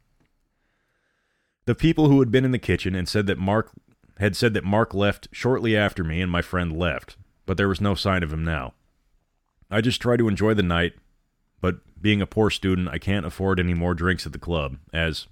[1.66, 3.70] The people who had been in the kitchen and said that Mark
[4.18, 7.16] had said that Mark left shortly after me and my friend left,
[7.46, 8.74] but there was no sign of him now.
[9.70, 10.94] I just try to enjoy the night,
[11.60, 14.78] but being a poor student, I can't afford any more drinks at the club.
[14.92, 15.26] As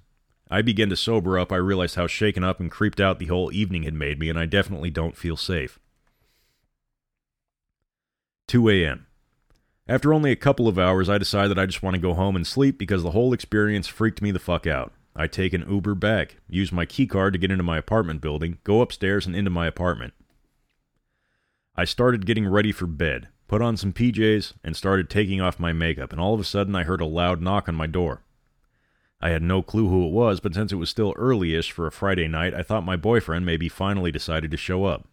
[0.50, 3.52] I begin to sober up, I realize how shaken up and creeped out the whole
[3.52, 5.78] evening had made me, and I definitely don't feel safe.
[8.46, 9.06] 2 a.m.
[9.88, 12.36] After only a couple of hours, I decide that I just want to go home
[12.36, 14.92] and sleep because the whole experience freaked me the fuck out.
[15.16, 18.82] I take an Uber back, use my keycard to get into my apartment building, go
[18.82, 20.14] upstairs and into my apartment.
[21.74, 25.72] I started getting ready for bed, put on some PJs, and started taking off my
[25.72, 28.22] makeup, and all of a sudden I heard a loud knock on my door.
[29.20, 31.92] I had no clue who it was, but since it was still early-ish for a
[31.92, 35.08] Friday night, I thought my boyfriend maybe finally decided to show up.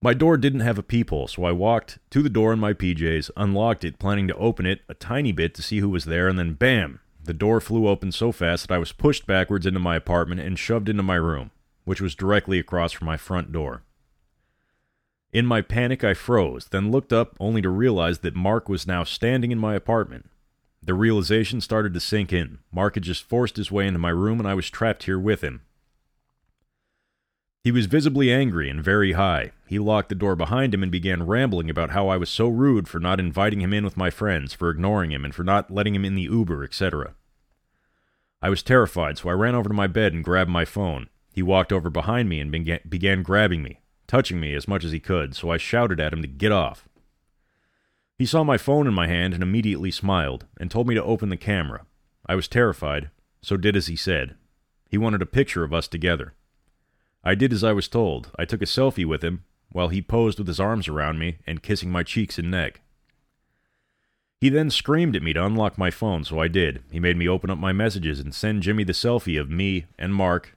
[0.00, 3.32] My door didn't have a peephole, so I walked to the door in my PJs,
[3.36, 6.38] unlocked it, planning to open it a tiny bit to see who was there, and
[6.38, 7.00] then bam!
[7.24, 10.56] The door flew open so fast that I was pushed backwards into my apartment and
[10.56, 11.50] shoved into my room,
[11.84, 13.82] which was directly across from my front door.
[15.32, 19.04] In my panic, I froze, then looked up only to realize that Mark was now
[19.04, 20.30] standing in my apartment.
[20.82, 22.58] The realization started to sink in.
[22.72, 25.42] Mark had just forced his way into my room, and I was trapped here with
[25.42, 25.62] him.
[27.62, 29.52] He was visibly angry and very high.
[29.66, 32.88] He locked the door behind him and began rambling about how I was so rude
[32.88, 35.94] for not inviting him in with my friends, for ignoring him, and for not letting
[35.94, 37.14] him in the Uber, etc.
[38.40, 41.10] I was terrified, so I ran over to my bed and grabbed my phone.
[41.34, 44.90] He walked over behind me and began, began grabbing me, touching me as much as
[44.90, 46.88] he could, so I shouted at him to get off.
[48.16, 51.28] He saw my phone in my hand and immediately smiled, and told me to open
[51.28, 51.86] the camera.
[52.26, 54.34] I was terrified, so did as he said.
[54.90, 56.34] He wanted a picture of us together.
[57.22, 58.32] I did as I was told.
[58.36, 61.62] I took a selfie with him, while he posed with his arms around me and
[61.62, 62.80] kissing my cheeks and neck.
[64.40, 66.82] He then screamed at me to unlock my phone, so I did.
[66.90, 70.14] He made me open up my messages and send Jimmy the selfie of me and
[70.14, 70.56] Mark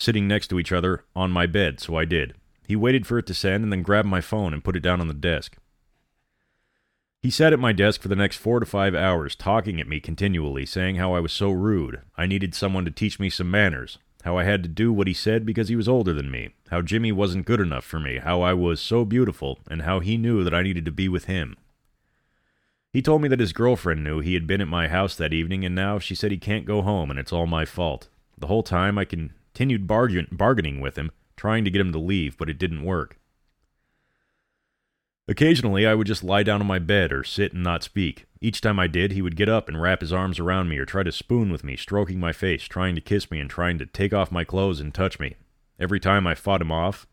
[0.00, 2.34] sitting next to each other on my bed, so I did.
[2.66, 5.00] He waited for it to send and then grabbed my phone and put it down
[5.00, 5.56] on the desk.
[7.22, 10.00] He sat at my desk for the next four to five hours, talking at me
[10.00, 13.98] continually, saying how I was so rude, I needed someone to teach me some manners,
[14.22, 16.80] how I had to do what he said because he was older than me, how
[16.80, 20.42] Jimmy wasn't good enough for me, how I was so beautiful, and how he knew
[20.44, 21.56] that I needed to be with him.
[22.92, 25.64] He told me that his girlfriend knew he had been at my house that evening,
[25.64, 28.08] and now she said he can't go home and it's all my fault.
[28.38, 29.04] The whole time I
[29.52, 33.18] continued bargain- bargaining with him, trying to get him to leave, but it didn't work.
[35.28, 38.26] Occasionally, I would just lie down on my bed or sit and not speak.
[38.40, 40.84] Each time I did, he would get up and wrap his arms around me or
[40.84, 43.86] try to spoon with me, stroking my face, trying to kiss me, and trying to
[43.86, 45.36] take off my clothes and touch me.
[45.78, 47.06] Every time I fought him off,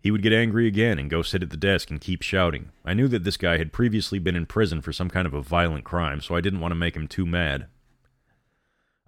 [0.00, 2.70] he would get angry again and go sit at the desk and keep shouting.
[2.84, 5.42] I knew that this guy had previously been in prison for some kind of a
[5.42, 7.66] violent crime, so I didn't want to make him too mad.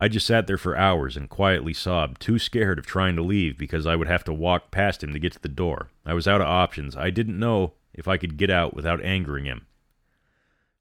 [0.01, 3.59] I just sat there for hours and quietly sobbed, too scared of trying to leave
[3.59, 5.91] because I would have to walk past him to get to the door.
[6.07, 6.97] I was out of options.
[6.97, 9.67] I didn't know if I could get out without angering him.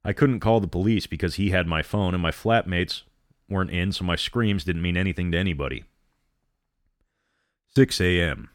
[0.02, 3.02] I couldn't call the police because he had my phone and my flatmates
[3.46, 5.84] weren't in, so my screams didn't mean anything to anybody.
[7.76, 8.48] 6 a.m.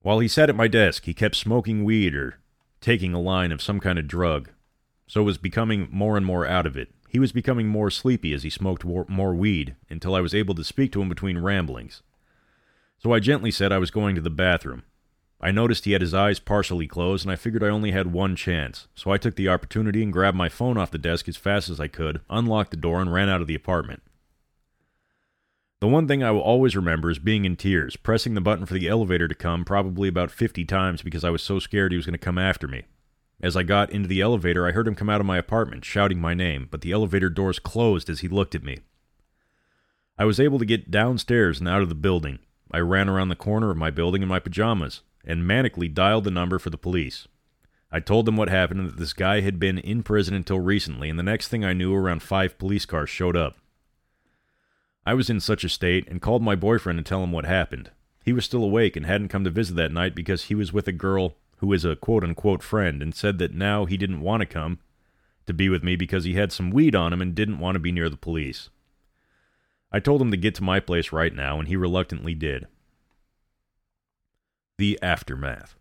[0.00, 2.38] While he sat at my desk, he kept smoking weed or
[2.80, 4.50] taking a line of some kind of drug,
[5.06, 6.90] so was becoming more and more out of it.
[7.14, 10.64] He was becoming more sleepy as he smoked more weed until I was able to
[10.64, 12.02] speak to him between ramblings.
[12.98, 14.82] So I gently said I was going to the bathroom.
[15.40, 18.34] I noticed he had his eyes partially closed, and I figured I only had one
[18.34, 21.68] chance, so I took the opportunity and grabbed my phone off the desk as fast
[21.68, 24.02] as I could, unlocked the door, and ran out of the apartment.
[25.80, 28.74] The one thing I will always remember is being in tears, pressing the button for
[28.74, 32.06] the elevator to come probably about 50 times because I was so scared he was
[32.06, 32.86] going to come after me.
[33.40, 36.20] As I got into the elevator, I heard him come out of my apartment, shouting
[36.20, 38.78] my name, but the elevator doors closed as he looked at me.
[40.16, 42.38] I was able to get downstairs and out of the building.
[42.70, 46.30] I ran around the corner of my building in my pajamas and manically dialed the
[46.30, 47.26] number for the police.
[47.90, 51.08] I told them what happened and that this guy had been in prison until recently,
[51.08, 53.56] and the next thing I knew, around five police cars showed up.
[55.06, 57.90] I was in such a state and called my boyfriend to tell him what happened.
[58.24, 60.88] He was still awake and hadn't come to visit that night because he was with
[60.88, 64.42] a girl who is a quote unquote friend and said that now he didn't want
[64.42, 64.78] to come
[65.46, 67.80] to be with me because he had some weed on him and didn't want to
[67.80, 68.68] be near the police.
[69.90, 72.66] I told him to get to my place right now, and he reluctantly did.
[74.76, 75.76] The aftermath.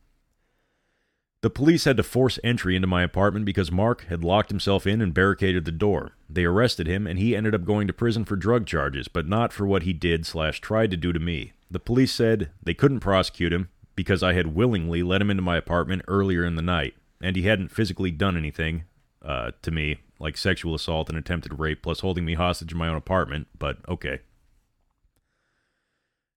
[1.41, 5.01] The police had to force entry into my apartment because Mark had locked himself in
[5.01, 6.11] and barricaded the door.
[6.29, 9.51] They arrested him, and he ended up going to prison for drug charges, but not
[9.51, 11.51] for what he did slash tried to do to me.
[11.69, 15.57] The police said they couldn't prosecute him because I had willingly let him into my
[15.57, 18.83] apartment earlier in the night, and he hadn't physically done anything
[19.23, 22.87] uh, to me, like sexual assault and attempted rape, plus holding me hostage in my
[22.87, 24.19] own apartment, but okay.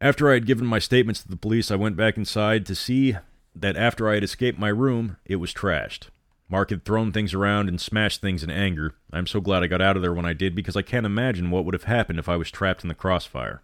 [0.00, 3.16] After I had given my statements to the police, I went back inside to see
[3.54, 6.08] that after I had escaped my room, it was trashed.
[6.48, 8.94] Mark had thrown things around and smashed things in anger.
[9.12, 11.50] I'm so glad I got out of there when I did because I can't imagine
[11.50, 13.62] what would have happened if I was trapped in the crossfire.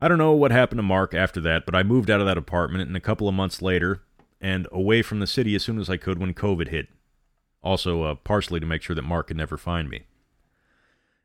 [0.00, 2.38] I don't know what happened to Mark after that, but I moved out of that
[2.38, 4.02] apartment and a couple of months later
[4.40, 6.88] and away from the city as soon as I could when COVID hit.
[7.62, 10.04] Also, uh, partially to make sure that Mark could never find me.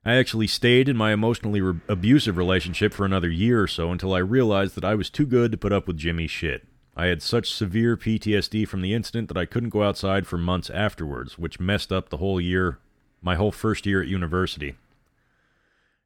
[0.05, 4.13] I actually stayed in my emotionally re- abusive relationship for another year or so until
[4.13, 6.65] I realized that I was too good to put up with Jimmy's shit.
[6.95, 10.70] I had such severe PTSD from the incident that I couldn't go outside for months
[10.70, 12.80] afterwards, which messed up the whole year,
[13.22, 14.76] my whole first year at university.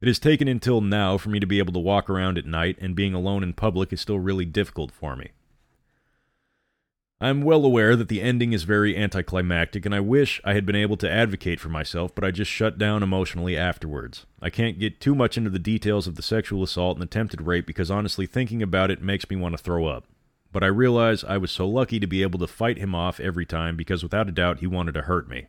[0.04, 2.78] It has taken until now for me to be able to walk around at night,
[2.82, 5.30] and being alone in public is still really difficult for me.
[7.22, 10.76] I'm well aware that the ending is very anticlimactic, and I wish I had been
[10.76, 14.26] able to advocate for myself, but I just shut down emotionally afterwards.
[14.42, 17.66] I can't get too much into the details of the sexual assault and attempted rape
[17.66, 20.04] because honestly, thinking about it makes me want to throw up.
[20.52, 23.46] But I realize I was so lucky to be able to fight him off every
[23.46, 25.46] time because without a doubt he wanted to hurt me.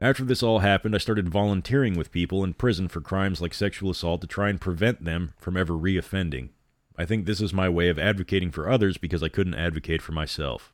[0.00, 3.90] After this all happened, I started volunteering with people in prison for crimes like sexual
[3.90, 6.48] assault to try and prevent them from ever reoffending.
[6.96, 10.12] I think this is my way of advocating for others because I couldn't advocate for
[10.12, 10.72] myself.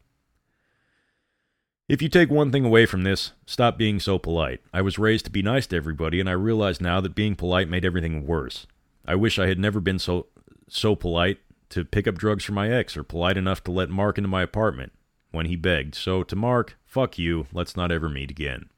[1.89, 4.61] If you take one thing away from this, stop being so polite.
[4.72, 7.68] I was raised to be nice to everybody, and I realize now that being polite
[7.68, 8.66] made everything worse.
[9.05, 10.27] I wish I had never been so
[10.68, 11.39] so polite
[11.70, 14.43] to pick up drugs for my ex or polite enough to let Mark into my
[14.43, 14.93] apartment
[15.31, 15.95] when he begged.
[15.95, 18.68] So to Mark, fuck you, let's not ever meet again.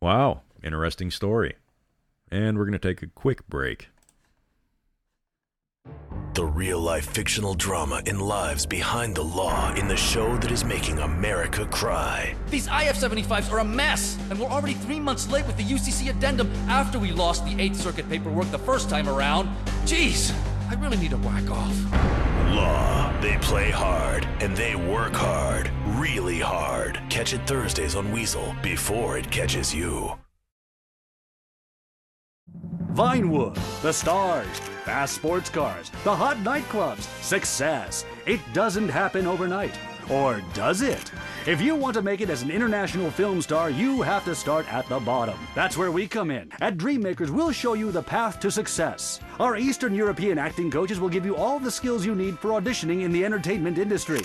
[0.00, 1.56] Wow, interesting story.
[2.30, 3.88] And we're going to take a quick break.
[6.34, 10.64] The real life fictional drama in lives behind the law in the show that is
[10.64, 12.36] making America cry.
[12.48, 16.10] These IF 75s are a mess, and we're already three months late with the UCC
[16.10, 19.48] addendum after we lost the 8th Circuit paperwork the first time around.
[19.82, 20.32] Jeez,
[20.70, 21.92] I really need to whack off.
[22.54, 22.98] Law.
[23.20, 25.72] They play hard and they work hard.
[25.98, 27.00] Really hard.
[27.10, 30.16] Catch it Thursdays on Weazel before it catches you.
[32.92, 34.46] Vinewood, the stars,
[34.84, 38.04] fast sports cars, the hot nightclubs, success.
[38.26, 39.76] It doesn't happen overnight.
[40.10, 41.12] Or does it?
[41.46, 44.70] If you want to make it as an international film star, you have to start
[44.72, 45.38] at the bottom.
[45.54, 46.50] That's where we come in.
[46.60, 49.20] At Dreammakers, we'll show you the path to success.
[49.38, 53.02] Our Eastern European acting coaches will give you all the skills you need for auditioning
[53.02, 54.20] in the entertainment industry.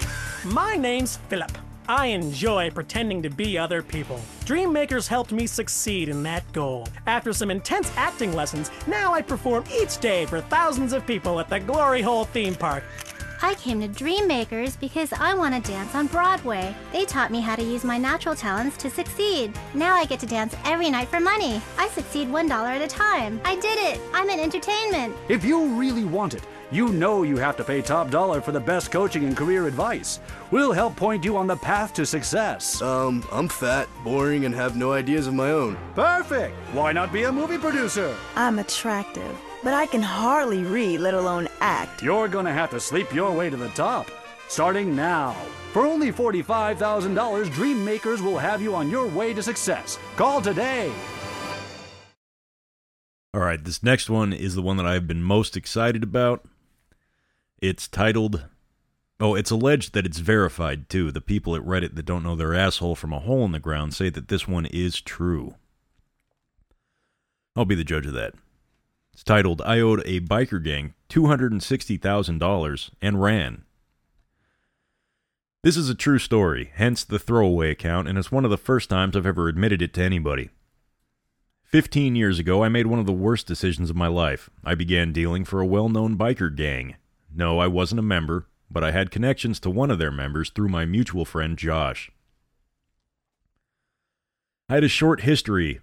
[0.45, 1.51] My name's Philip.
[1.89, 4.21] I enjoy pretending to be other people.
[4.45, 6.87] Dreammakers helped me succeed in that goal.
[7.07, 11.49] After some intense acting lessons, now I perform each day for thousands of people at
[11.49, 12.85] the Glory Hole theme park.
[13.43, 16.73] I came to Dreammakers because I want to dance on Broadway.
[16.93, 19.51] They taught me how to use my natural talents to succeed.
[19.73, 21.61] Now I get to dance every night for money.
[21.77, 23.41] I succeed $1 at a time.
[23.43, 23.99] I did it.
[24.13, 25.13] I'm in entertainment.
[25.27, 28.61] If you really want it, you know you have to pay top dollar for the
[28.61, 30.21] best coaching and career advice.
[30.49, 32.81] We'll help point you on the path to success.
[32.81, 35.77] Um, I'm fat, boring, and have no ideas of my own.
[35.95, 36.55] Perfect!
[36.71, 38.15] Why not be a movie producer?
[38.37, 42.03] I'm attractive, but I can hardly read, let alone act.
[42.03, 44.11] You're gonna have to sleep your way to the top.
[44.47, 45.35] Starting now.
[45.71, 49.97] For only $45,000, Dreammakers will have you on your way to success.
[50.15, 50.93] Call today.
[53.33, 56.45] All right, this next one is the one that I've been most excited about.
[57.59, 58.45] It's titled.
[59.19, 61.11] Oh, it's alleged that it's verified too.
[61.11, 63.95] The people at Reddit that don't know their asshole from a hole in the ground
[63.95, 65.55] say that this one is true.
[67.55, 68.33] I'll be the judge of that.
[69.13, 73.63] It's titled I owed a biker gang $260,000 and ran.
[75.61, 78.89] This is a true story, hence the throwaway account, and it's one of the first
[78.89, 80.49] times I've ever admitted it to anybody.
[81.63, 84.49] Fifteen years ago, I made one of the worst decisions of my life.
[84.63, 86.95] I began dealing for a well known biker gang.
[87.33, 90.69] No, I wasn't a member, but I had connections to one of their members through
[90.69, 92.11] my mutual friend Josh.
[94.67, 95.79] I had a short history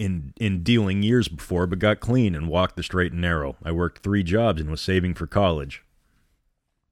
[0.00, 3.56] in in dealing years before, but got clean and walked the straight and narrow.
[3.62, 5.84] I worked three jobs and was saving for college.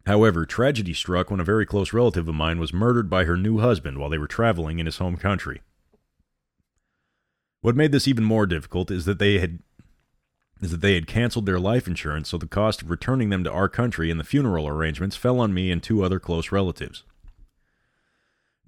[0.06, 3.58] However, tragedy struck when a very close relative of mine was murdered by her new
[3.58, 5.62] husband while they were traveling in his home country.
[7.62, 9.60] What made this even more difficult is that they had
[10.60, 13.52] is that they had canceled their life insurance, so the cost of returning them to
[13.52, 17.04] our country and the funeral arrangements fell on me and two other close relatives.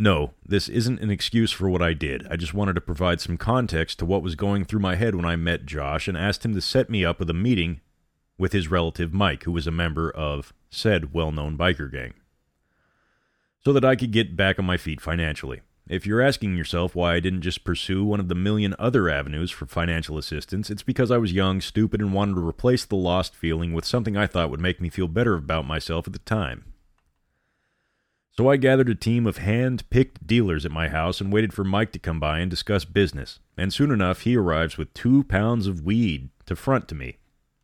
[0.01, 2.27] No, this isn't an excuse for what I did.
[2.31, 5.27] I just wanted to provide some context to what was going through my head when
[5.27, 7.83] I met Josh and asked him to set me up with a meeting
[8.39, 12.15] with his relative Mike, who was a member of said well known biker gang,
[13.63, 15.61] so that I could get back on my feet financially.
[15.87, 19.51] If you're asking yourself why I didn't just pursue one of the million other avenues
[19.51, 23.37] for financial assistance, it's because I was young, stupid, and wanted to replace the lost
[23.37, 26.70] feeling with something I thought would make me feel better about myself at the time.
[28.33, 31.65] So I gathered a team of hand picked dealers at my house and waited for
[31.65, 33.41] Mike to come by and discuss business.
[33.57, 37.19] And soon enough, he arrives with two pounds of weed to front to me.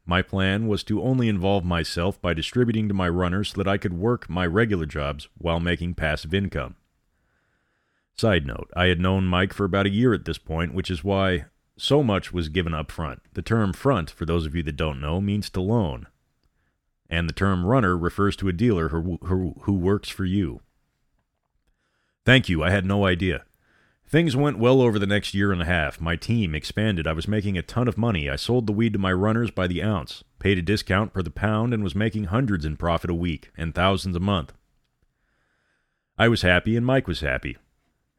[0.04, 3.78] My plan was to only involve myself by distributing to my runners so that I
[3.78, 6.76] could work my regular jobs while making passive income.
[8.16, 11.04] Side note, I had known Mike for about a year at this point, which is
[11.04, 11.46] why
[11.76, 13.20] so much was given up front.
[13.34, 16.06] The term front, for those of you that don't know, means to loan.
[17.08, 20.60] And the term runner refers to a dealer who, who, who works for you.
[22.24, 23.44] Thank you, I had no idea.
[24.08, 26.00] Things went well over the next year and a half.
[26.00, 27.06] My team expanded.
[27.06, 28.30] I was making a ton of money.
[28.30, 31.30] I sold the weed to my runners by the ounce, paid a discount per the
[31.30, 34.52] pound, and was making hundreds in profit a week and thousands a month.
[36.18, 37.56] I was happy, and Mike was happy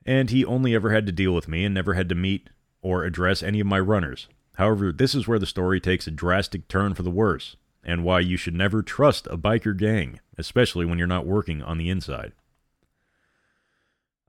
[0.07, 2.49] and he only ever had to deal with me and never had to meet
[2.81, 4.29] or address any of my runners.
[4.55, 7.57] However, this is where the story takes a drastic turn for the worse,
[7.87, 11.77] and why you should never trust a biker gang, especially when you're not working on
[11.77, 12.33] the inside.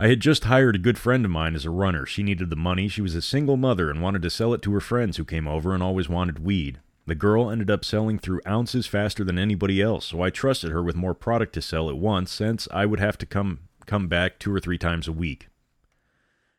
[0.00, 2.06] I had just hired a good friend of mine as a runner.
[2.06, 2.86] She needed the money.
[2.86, 5.48] She was a single mother and wanted to sell it to her friends who came
[5.48, 6.78] over and always wanted weed.
[7.06, 10.82] The girl ended up selling through ounces faster than anybody else, so I trusted her
[10.82, 14.38] with more product to sell at once since I would have to come come back
[14.38, 15.48] two or three times a week.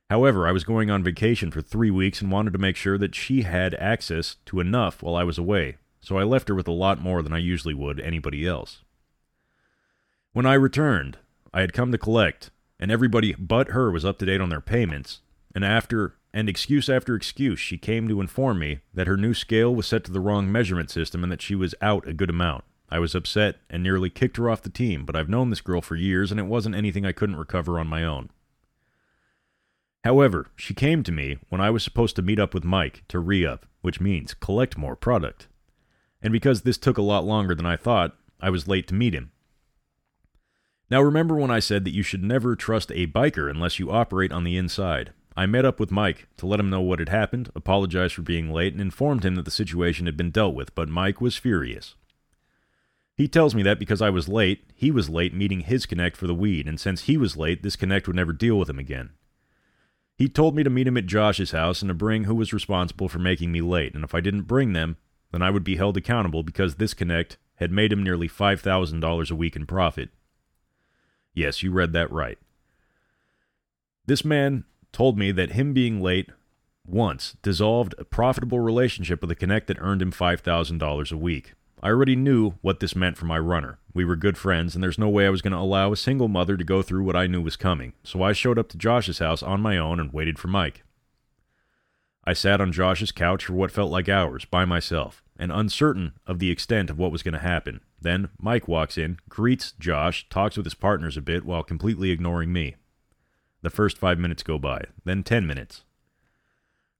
[0.09, 3.13] However, I was going on vacation for three weeks and wanted to make sure that
[3.13, 5.77] she had access to enough while I was away.
[6.01, 8.83] So I left her with a lot more than I usually would anybody else.
[10.33, 11.17] When I returned,
[11.53, 14.61] I had come to collect, and everybody but her was up to date on their
[14.61, 15.21] payments,
[15.53, 19.73] and after and excuse after excuse she came to inform me that her new scale
[19.73, 22.63] was set to the wrong measurement system and that she was out a good amount.
[22.89, 25.81] I was upset and nearly kicked her off the team, but I've known this girl
[25.81, 28.29] for years and it wasn't anything I couldn't recover on my own.
[30.03, 33.19] However, she came to me when I was supposed to meet up with Mike to
[33.19, 35.47] re up, which means collect more product.
[36.21, 39.13] And because this took a lot longer than I thought, I was late to meet
[39.13, 39.31] him.
[40.89, 44.31] Now, remember when I said that you should never trust a biker unless you operate
[44.31, 45.13] on the inside?
[45.37, 48.51] I met up with Mike to let him know what had happened, apologized for being
[48.51, 51.95] late, and informed him that the situation had been dealt with, but Mike was furious.
[53.15, 56.25] He tells me that because I was late, he was late meeting his connect for
[56.25, 59.11] the weed, and since he was late, this connect would never deal with him again.
[60.17, 63.07] He told me to meet him at Josh's house and to bring who was responsible
[63.07, 64.97] for making me late, and if I didn't bring them,
[65.31, 69.35] then I would be held accountable because this connect had made him nearly $5,000 a
[69.35, 70.09] week in profit.
[71.33, 72.37] Yes, you read that right.
[74.05, 76.29] This man told me that him being late
[76.85, 81.53] once dissolved a profitable relationship with a connect that earned him $5,000 a week.
[81.81, 83.79] I already knew what this meant for my runner.
[83.93, 86.27] We were good friends, and there's no way I was going to allow a single
[86.27, 89.19] mother to go through what I knew was coming, so I showed up to Josh's
[89.19, 90.83] house on my own and waited for Mike.
[92.29, 96.37] I sat on Josh's couch for what felt like hours by myself, and uncertain of
[96.37, 97.81] the extent of what was going to happen.
[97.99, 102.53] Then Mike walks in, greets Josh, talks with his partners a bit while completely ignoring
[102.53, 102.75] me.
[103.63, 105.81] The first five minutes go by, then ten minutes.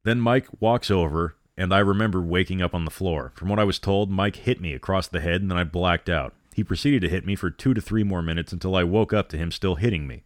[0.03, 3.31] Then Mike walks over, and I remember waking up on the floor.
[3.35, 6.09] From what I was told, Mike hit me across the head, and then I blacked
[6.09, 6.33] out.
[6.55, 9.29] He proceeded to hit me for two to three more minutes until I woke up
[9.29, 10.23] to him still hitting me.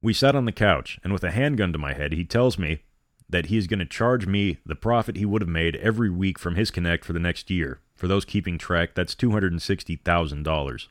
[0.00, 2.82] We sat on the couch, and with a handgun to my head, he tells me
[3.28, 6.38] that he is going to charge me the profit he would have made every week
[6.38, 7.80] from his Connect for the next year.
[7.94, 10.88] For those keeping track, that's $260,000.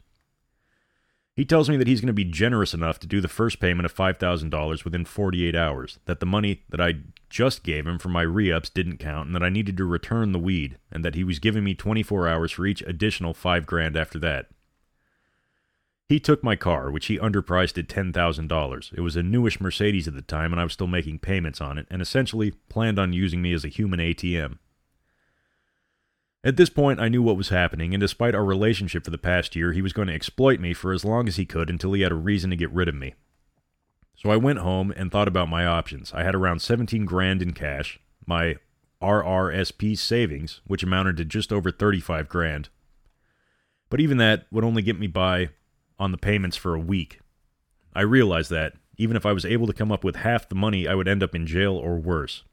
[1.37, 3.85] He tells me that he's going to be generous enough to do the first payment
[3.85, 6.95] of $5,000 within 48 hours, that the money that I
[7.29, 10.31] just gave him for my re ups didn't count, and that I needed to return
[10.31, 13.95] the weed, and that he was giving me 24 hours for each additional 5 grand
[13.95, 14.47] after that.
[16.09, 18.93] He took my car, which he underpriced at $10,000.
[18.93, 21.77] It was a newish Mercedes at the time, and I was still making payments on
[21.77, 24.59] it, and essentially planned on using me as a human ATM.
[26.45, 29.53] At this point, I knew what was happening, and despite our relationship for the past
[29.53, 32.03] year, he was going to exploit me for as long as he could until he
[32.03, 33.15] had a reason to get rid of me.
[34.15, 36.13] So I went home and thought about my options.
[36.13, 38.55] I had around 17 grand in cash, my
[39.01, 42.69] RRSP savings, which amounted to just over 35 grand.
[43.89, 45.49] But even that would only get me by
[45.99, 47.19] on the payments for a week.
[47.93, 50.87] I realized that, even if I was able to come up with half the money,
[50.87, 52.43] I would end up in jail or worse.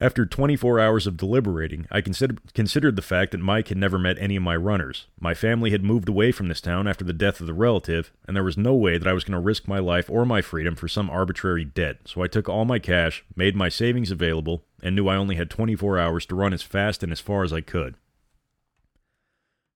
[0.00, 4.18] After 24 hours of deliberating, I consider- considered the fact that Mike had never met
[4.18, 5.06] any of my runners.
[5.20, 8.36] My family had moved away from this town after the death of the relative, and
[8.36, 10.74] there was no way that I was going to risk my life or my freedom
[10.74, 12.00] for some arbitrary debt.
[12.06, 15.48] So I took all my cash, made my savings available, and knew I only had
[15.48, 17.94] 24 hours to run as fast and as far as I could.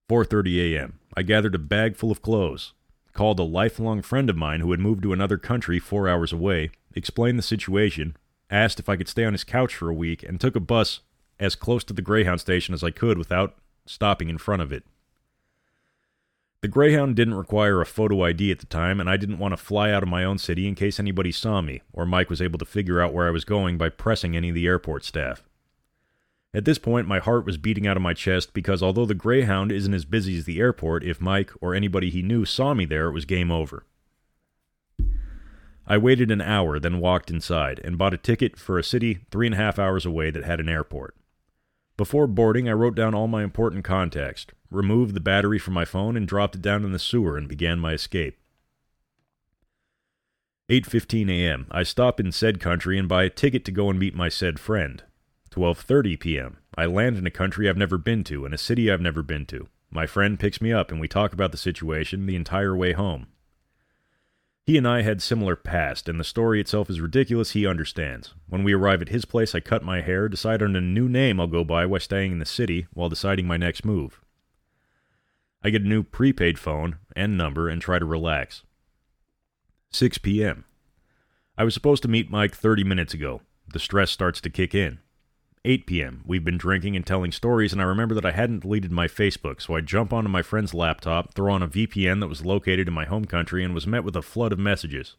[0.09, 0.98] 4:30 a.m.
[1.15, 2.73] I gathered a bag full of clothes,
[3.13, 6.71] called a lifelong friend of mine who had moved to another country 4 hours away,
[6.95, 8.15] explained the situation,
[8.49, 11.01] asked if I could stay on his couch for a week, and took a bus
[11.39, 13.55] as close to the Greyhound station as I could without
[13.85, 14.83] stopping in front of it.
[16.61, 19.57] The Greyhound didn't require a photo ID at the time, and I didn't want to
[19.57, 22.59] fly out of my own city in case anybody saw me, or Mike was able
[22.59, 25.41] to figure out where I was going by pressing any of the airport staff.
[26.53, 29.71] At this point, my heart was beating out of my chest because although the Greyhound
[29.71, 33.07] isn't as busy as the airport, if Mike or anybody he knew saw me there,
[33.07, 33.85] it was game over.
[35.85, 39.47] I waited an hour, then walked inside and bought a ticket for a city three
[39.47, 41.15] and a half hours away that had an airport.
[41.97, 46.15] Before boarding, I wrote down all my important contacts, removed the battery from my phone,
[46.15, 48.39] and dropped it down in the sewer and began my escape.
[50.69, 51.67] 8:15 a.m.
[51.71, 54.59] I stop in said country and buy a ticket to go and meet my said
[54.59, 55.03] friend.
[55.51, 56.57] 12:30 p.m.
[56.75, 59.45] I land in a country I've never been to and a city I've never been
[59.47, 59.67] to.
[59.91, 63.27] My friend picks me up and we talk about the situation the entire way home.
[64.69, 68.35] He and I had similar past, and the story itself is ridiculous, he understands.
[68.47, 71.39] When we arrive at his place, I cut my hair, decide on a new name
[71.39, 74.21] I'll go by while staying in the city while deciding my next move.
[75.63, 78.61] I get a new prepaid phone and number and try to relax.
[79.89, 80.65] 6 p.m.
[81.57, 83.41] I was supposed to meet Mike 30 minutes ago.
[83.73, 84.99] The stress starts to kick in.
[85.69, 86.23] 8 p.m.
[86.25, 89.61] We've been drinking and telling stories, and I remember that I hadn't deleted my Facebook,
[89.61, 92.93] so I jump onto my friend's laptop, throw on a VPN that was located in
[92.95, 95.15] my home country, and was met with a flood of messages.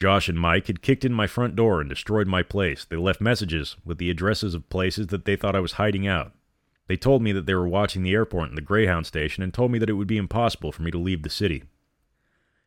[0.00, 2.86] Josh and Mike had kicked in my front door and destroyed my place.
[2.86, 6.32] They left messages with the addresses of places that they thought I was hiding out.
[6.86, 9.72] They told me that they were watching the airport and the Greyhound station and told
[9.72, 11.64] me that it would be impossible for me to leave the city.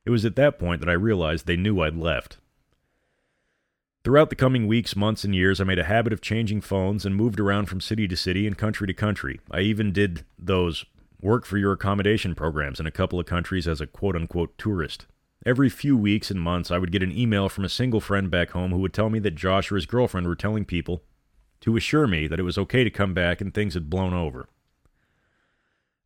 [0.06, 2.38] It was at that point that I realized they knew I'd left.
[4.06, 7.16] Throughout the coming weeks, months, and years, I made a habit of changing phones and
[7.16, 9.42] moved around from city to city and country to country.
[9.52, 10.86] I even did those
[11.22, 15.06] work for your accommodation programs in a couple of countries as a quote unquote tourist.
[15.46, 18.52] Every few weeks and months, I would get an email from a single friend back
[18.52, 21.04] home who would tell me that Josh or his girlfriend were telling people
[21.60, 24.48] to assure me that it was okay to come back and things had blown over.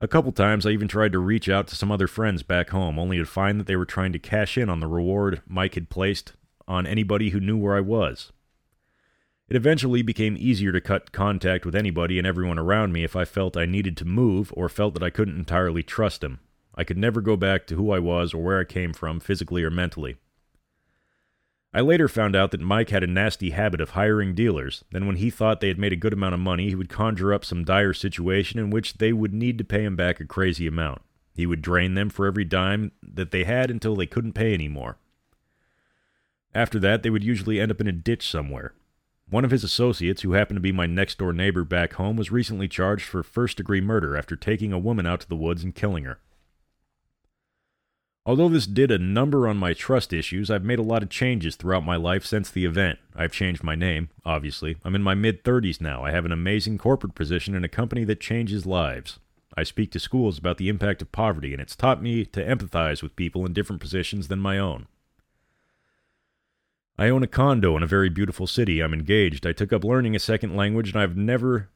[0.01, 2.97] A couple times, I even tried to reach out to some other friends back home,
[2.97, 5.91] only to find that they were trying to cash in on the reward Mike had
[5.91, 6.33] placed
[6.67, 8.31] on anybody who knew where I was.
[9.49, 13.25] It eventually became easier to cut contact with anybody and everyone around me if I
[13.25, 16.39] felt I needed to move or felt that I couldn't entirely trust him.
[16.75, 19.63] I could never go back to who I was or where I came from, physically
[19.63, 20.17] or mentally.
[21.75, 24.83] I later found out that Mike had a nasty habit of hiring dealers.
[24.91, 27.33] Then, when he thought they had made a good amount of money, he would conjure
[27.33, 30.67] up some dire situation in which they would need to pay him back a crazy
[30.67, 31.01] amount.
[31.35, 34.97] He would drain them for every dime that they had until they couldn't pay anymore.
[36.55, 38.73] After that, they would usually end up in a ditch somewhere.
[39.29, 42.31] One of his associates, who happened to be my next door neighbor back home, was
[42.31, 45.73] recently charged for first degree murder after taking a woman out to the woods and
[45.73, 46.19] killing her.
[48.25, 51.55] Although this did a number on my trust issues, I've made a lot of changes
[51.55, 52.99] throughout my life since the event.
[53.15, 54.77] I've changed my name, obviously.
[54.85, 56.05] I'm in my mid 30s now.
[56.05, 59.19] I have an amazing corporate position in a company that changes lives.
[59.57, 63.03] I speak to schools about the impact of poverty, and it's taught me to empathize
[63.03, 64.87] with people in different positions than my own.
[66.97, 68.81] I own a condo in a very beautiful city.
[68.81, 69.47] I'm engaged.
[69.47, 71.69] I took up learning a second language, and I've never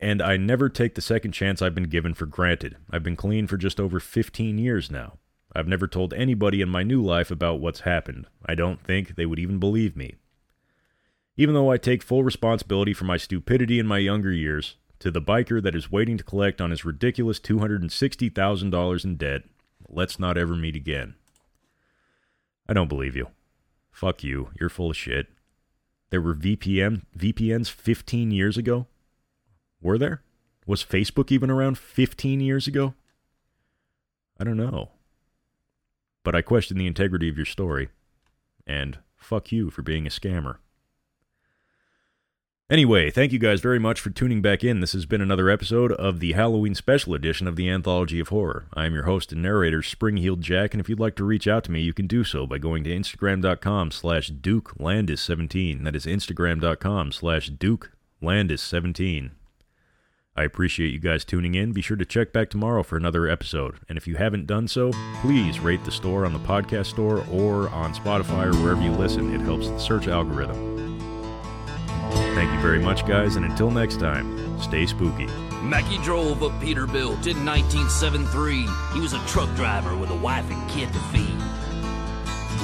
[0.00, 2.76] and I never take the second chance I've been given for granted.
[2.90, 5.14] I've been clean for just over 15 years now.
[5.54, 8.26] I've never told anybody in my new life about what's happened.
[8.46, 10.14] I don't think they would even believe me.
[11.36, 15.22] Even though I take full responsibility for my stupidity in my younger years, to the
[15.22, 19.42] biker that is waiting to collect on his ridiculous $260,000 in debt,
[19.88, 21.14] let's not ever meet again.
[22.68, 23.28] I don't believe you.
[23.98, 24.50] Fuck you.
[24.60, 25.26] You're full of shit.
[26.10, 28.86] There were VPN VPNs 15 years ago?
[29.80, 30.22] Were there?
[30.68, 32.94] Was Facebook even around 15 years ago?
[34.38, 34.90] I don't know.
[36.22, 37.88] But I question the integrity of your story.
[38.68, 40.58] And fuck you for being a scammer.
[42.70, 44.80] Anyway, thank you guys very much for tuning back in.
[44.80, 48.66] This has been another episode of the Halloween special edition of the Anthology of Horror.
[48.74, 51.64] I am your host and narrator, Spring-Heeled Jack, and if you'd like to reach out
[51.64, 55.82] to me, you can do so by going to Instagram.com slash DukeLandis17.
[55.82, 59.30] That is Instagram.com slash DukeLandis17.
[60.36, 61.72] I appreciate you guys tuning in.
[61.72, 63.78] Be sure to check back tomorrow for another episode.
[63.88, 64.92] And if you haven't done so,
[65.22, 69.34] please rate the store on the podcast store or on Spotify or wherever you listen.
[69.34, 70.77] It helps the search algorithm.
[72.38, 75.26] Thank you very much, guys, and until next time, stay spooky.
[75.60, 78.64] Mackie drove up Peterbilt in 1973.
[78.94, 81.36] He was a truck driver with a wife and kid to feed.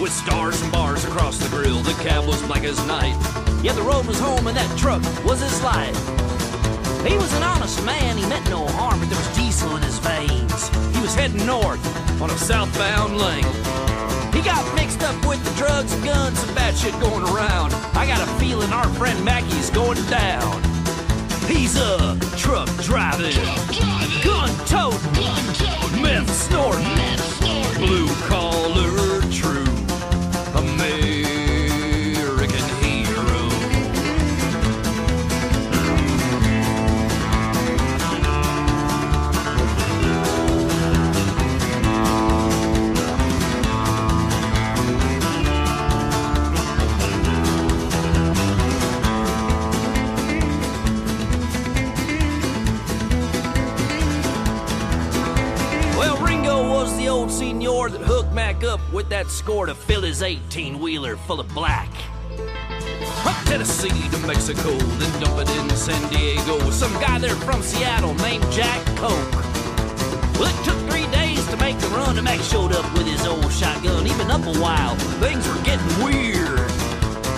[0.00, 3.18] With stars and bars across the grill, the cab was black as night.
[3.64, 5.98] Yeah, the road was home and that truck was his life.
[7.04, 9.98] He was an honest man, he meant no harm, but there was diesel in his
[9.98, 10.68] veins.
[10.94, 11.82] He was heading north
[12.22, 14.23] on a southbound lane.
[14.34, 17.72] He got mixed up with the drugs and guns, some bad shit going around.
[17.94, 20.60] I got a feeling our friend Mackie's going down.
[21.46, 23.36] He's a truck driving,
[24.24, 28.43] gun toting, meth snorting, blue collar
[57.84, 61.48] senor that hooked Mac up with that score to fill his 18 wheeler full of
[61.54, 61.90] black.
[63.22, 66.58] From Tennessee to Mexico, then dump it in San Diego.
[66.70, 69.32] Some guy there from Seattle named Jack Coke.
[70.38, 73.26] Well, it took three days to make the run, and Mac showed up with his
[73.26, 74.04] old shotgun.
[74.04, 76.70] He'd up a while, things were getting weird.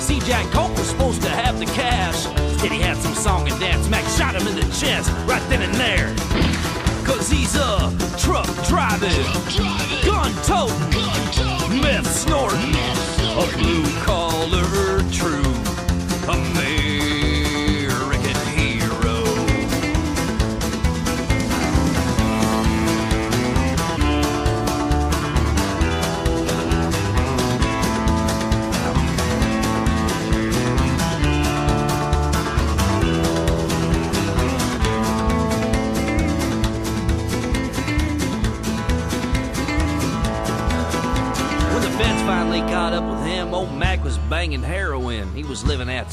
[0.01, 2.27] See, Jack Coke was supposed to have the cash.
[2.27, 3.89] Instead, he had some song and dance.
[3.89, 6.66] Mac shot him in the chest right then and there.
[7.07, 9.11] Cause he's a truck driving,
[10.05, 12.75] gun toting, meth snorting,
[13.39, 14.16] a blue collar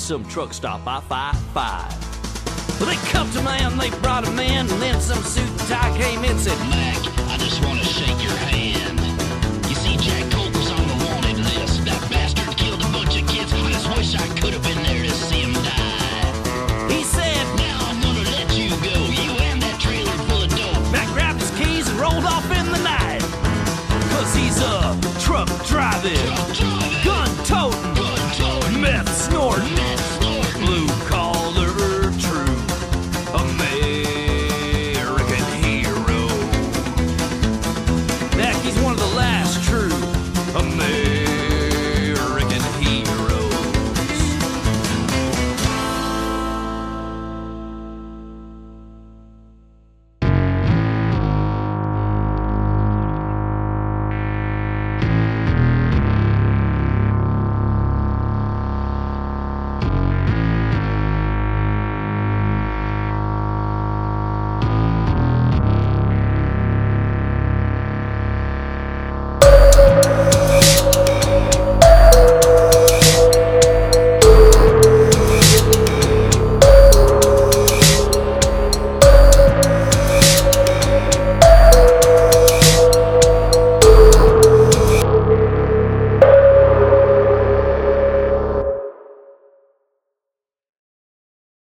[0.04, 2.80] some truck stop I 55.
[2.82, 5.98] Well, they cuffed a man, they brought a man, and then some suit and tie
[5.98, 6.98] came in said, Mac,
[7.32, 9.00] I just want to shake your hand.
[9.70, 11.86] You see, Jack Coke was on the wanted list.
[11.86, 13.54] That bastard killed a bunch of kids.
[13.54, 16.92] I just wish I could have been there to see him die.
[16.92, 19.08] He said, Now I'm gonna let you go.
[19.08, 20.92] You and that trailer full of dope.
[20.92, 23.24] Mac grabbed his keys and rolled off in the night.
[24.12, 26.73] Cause he's a truck driving.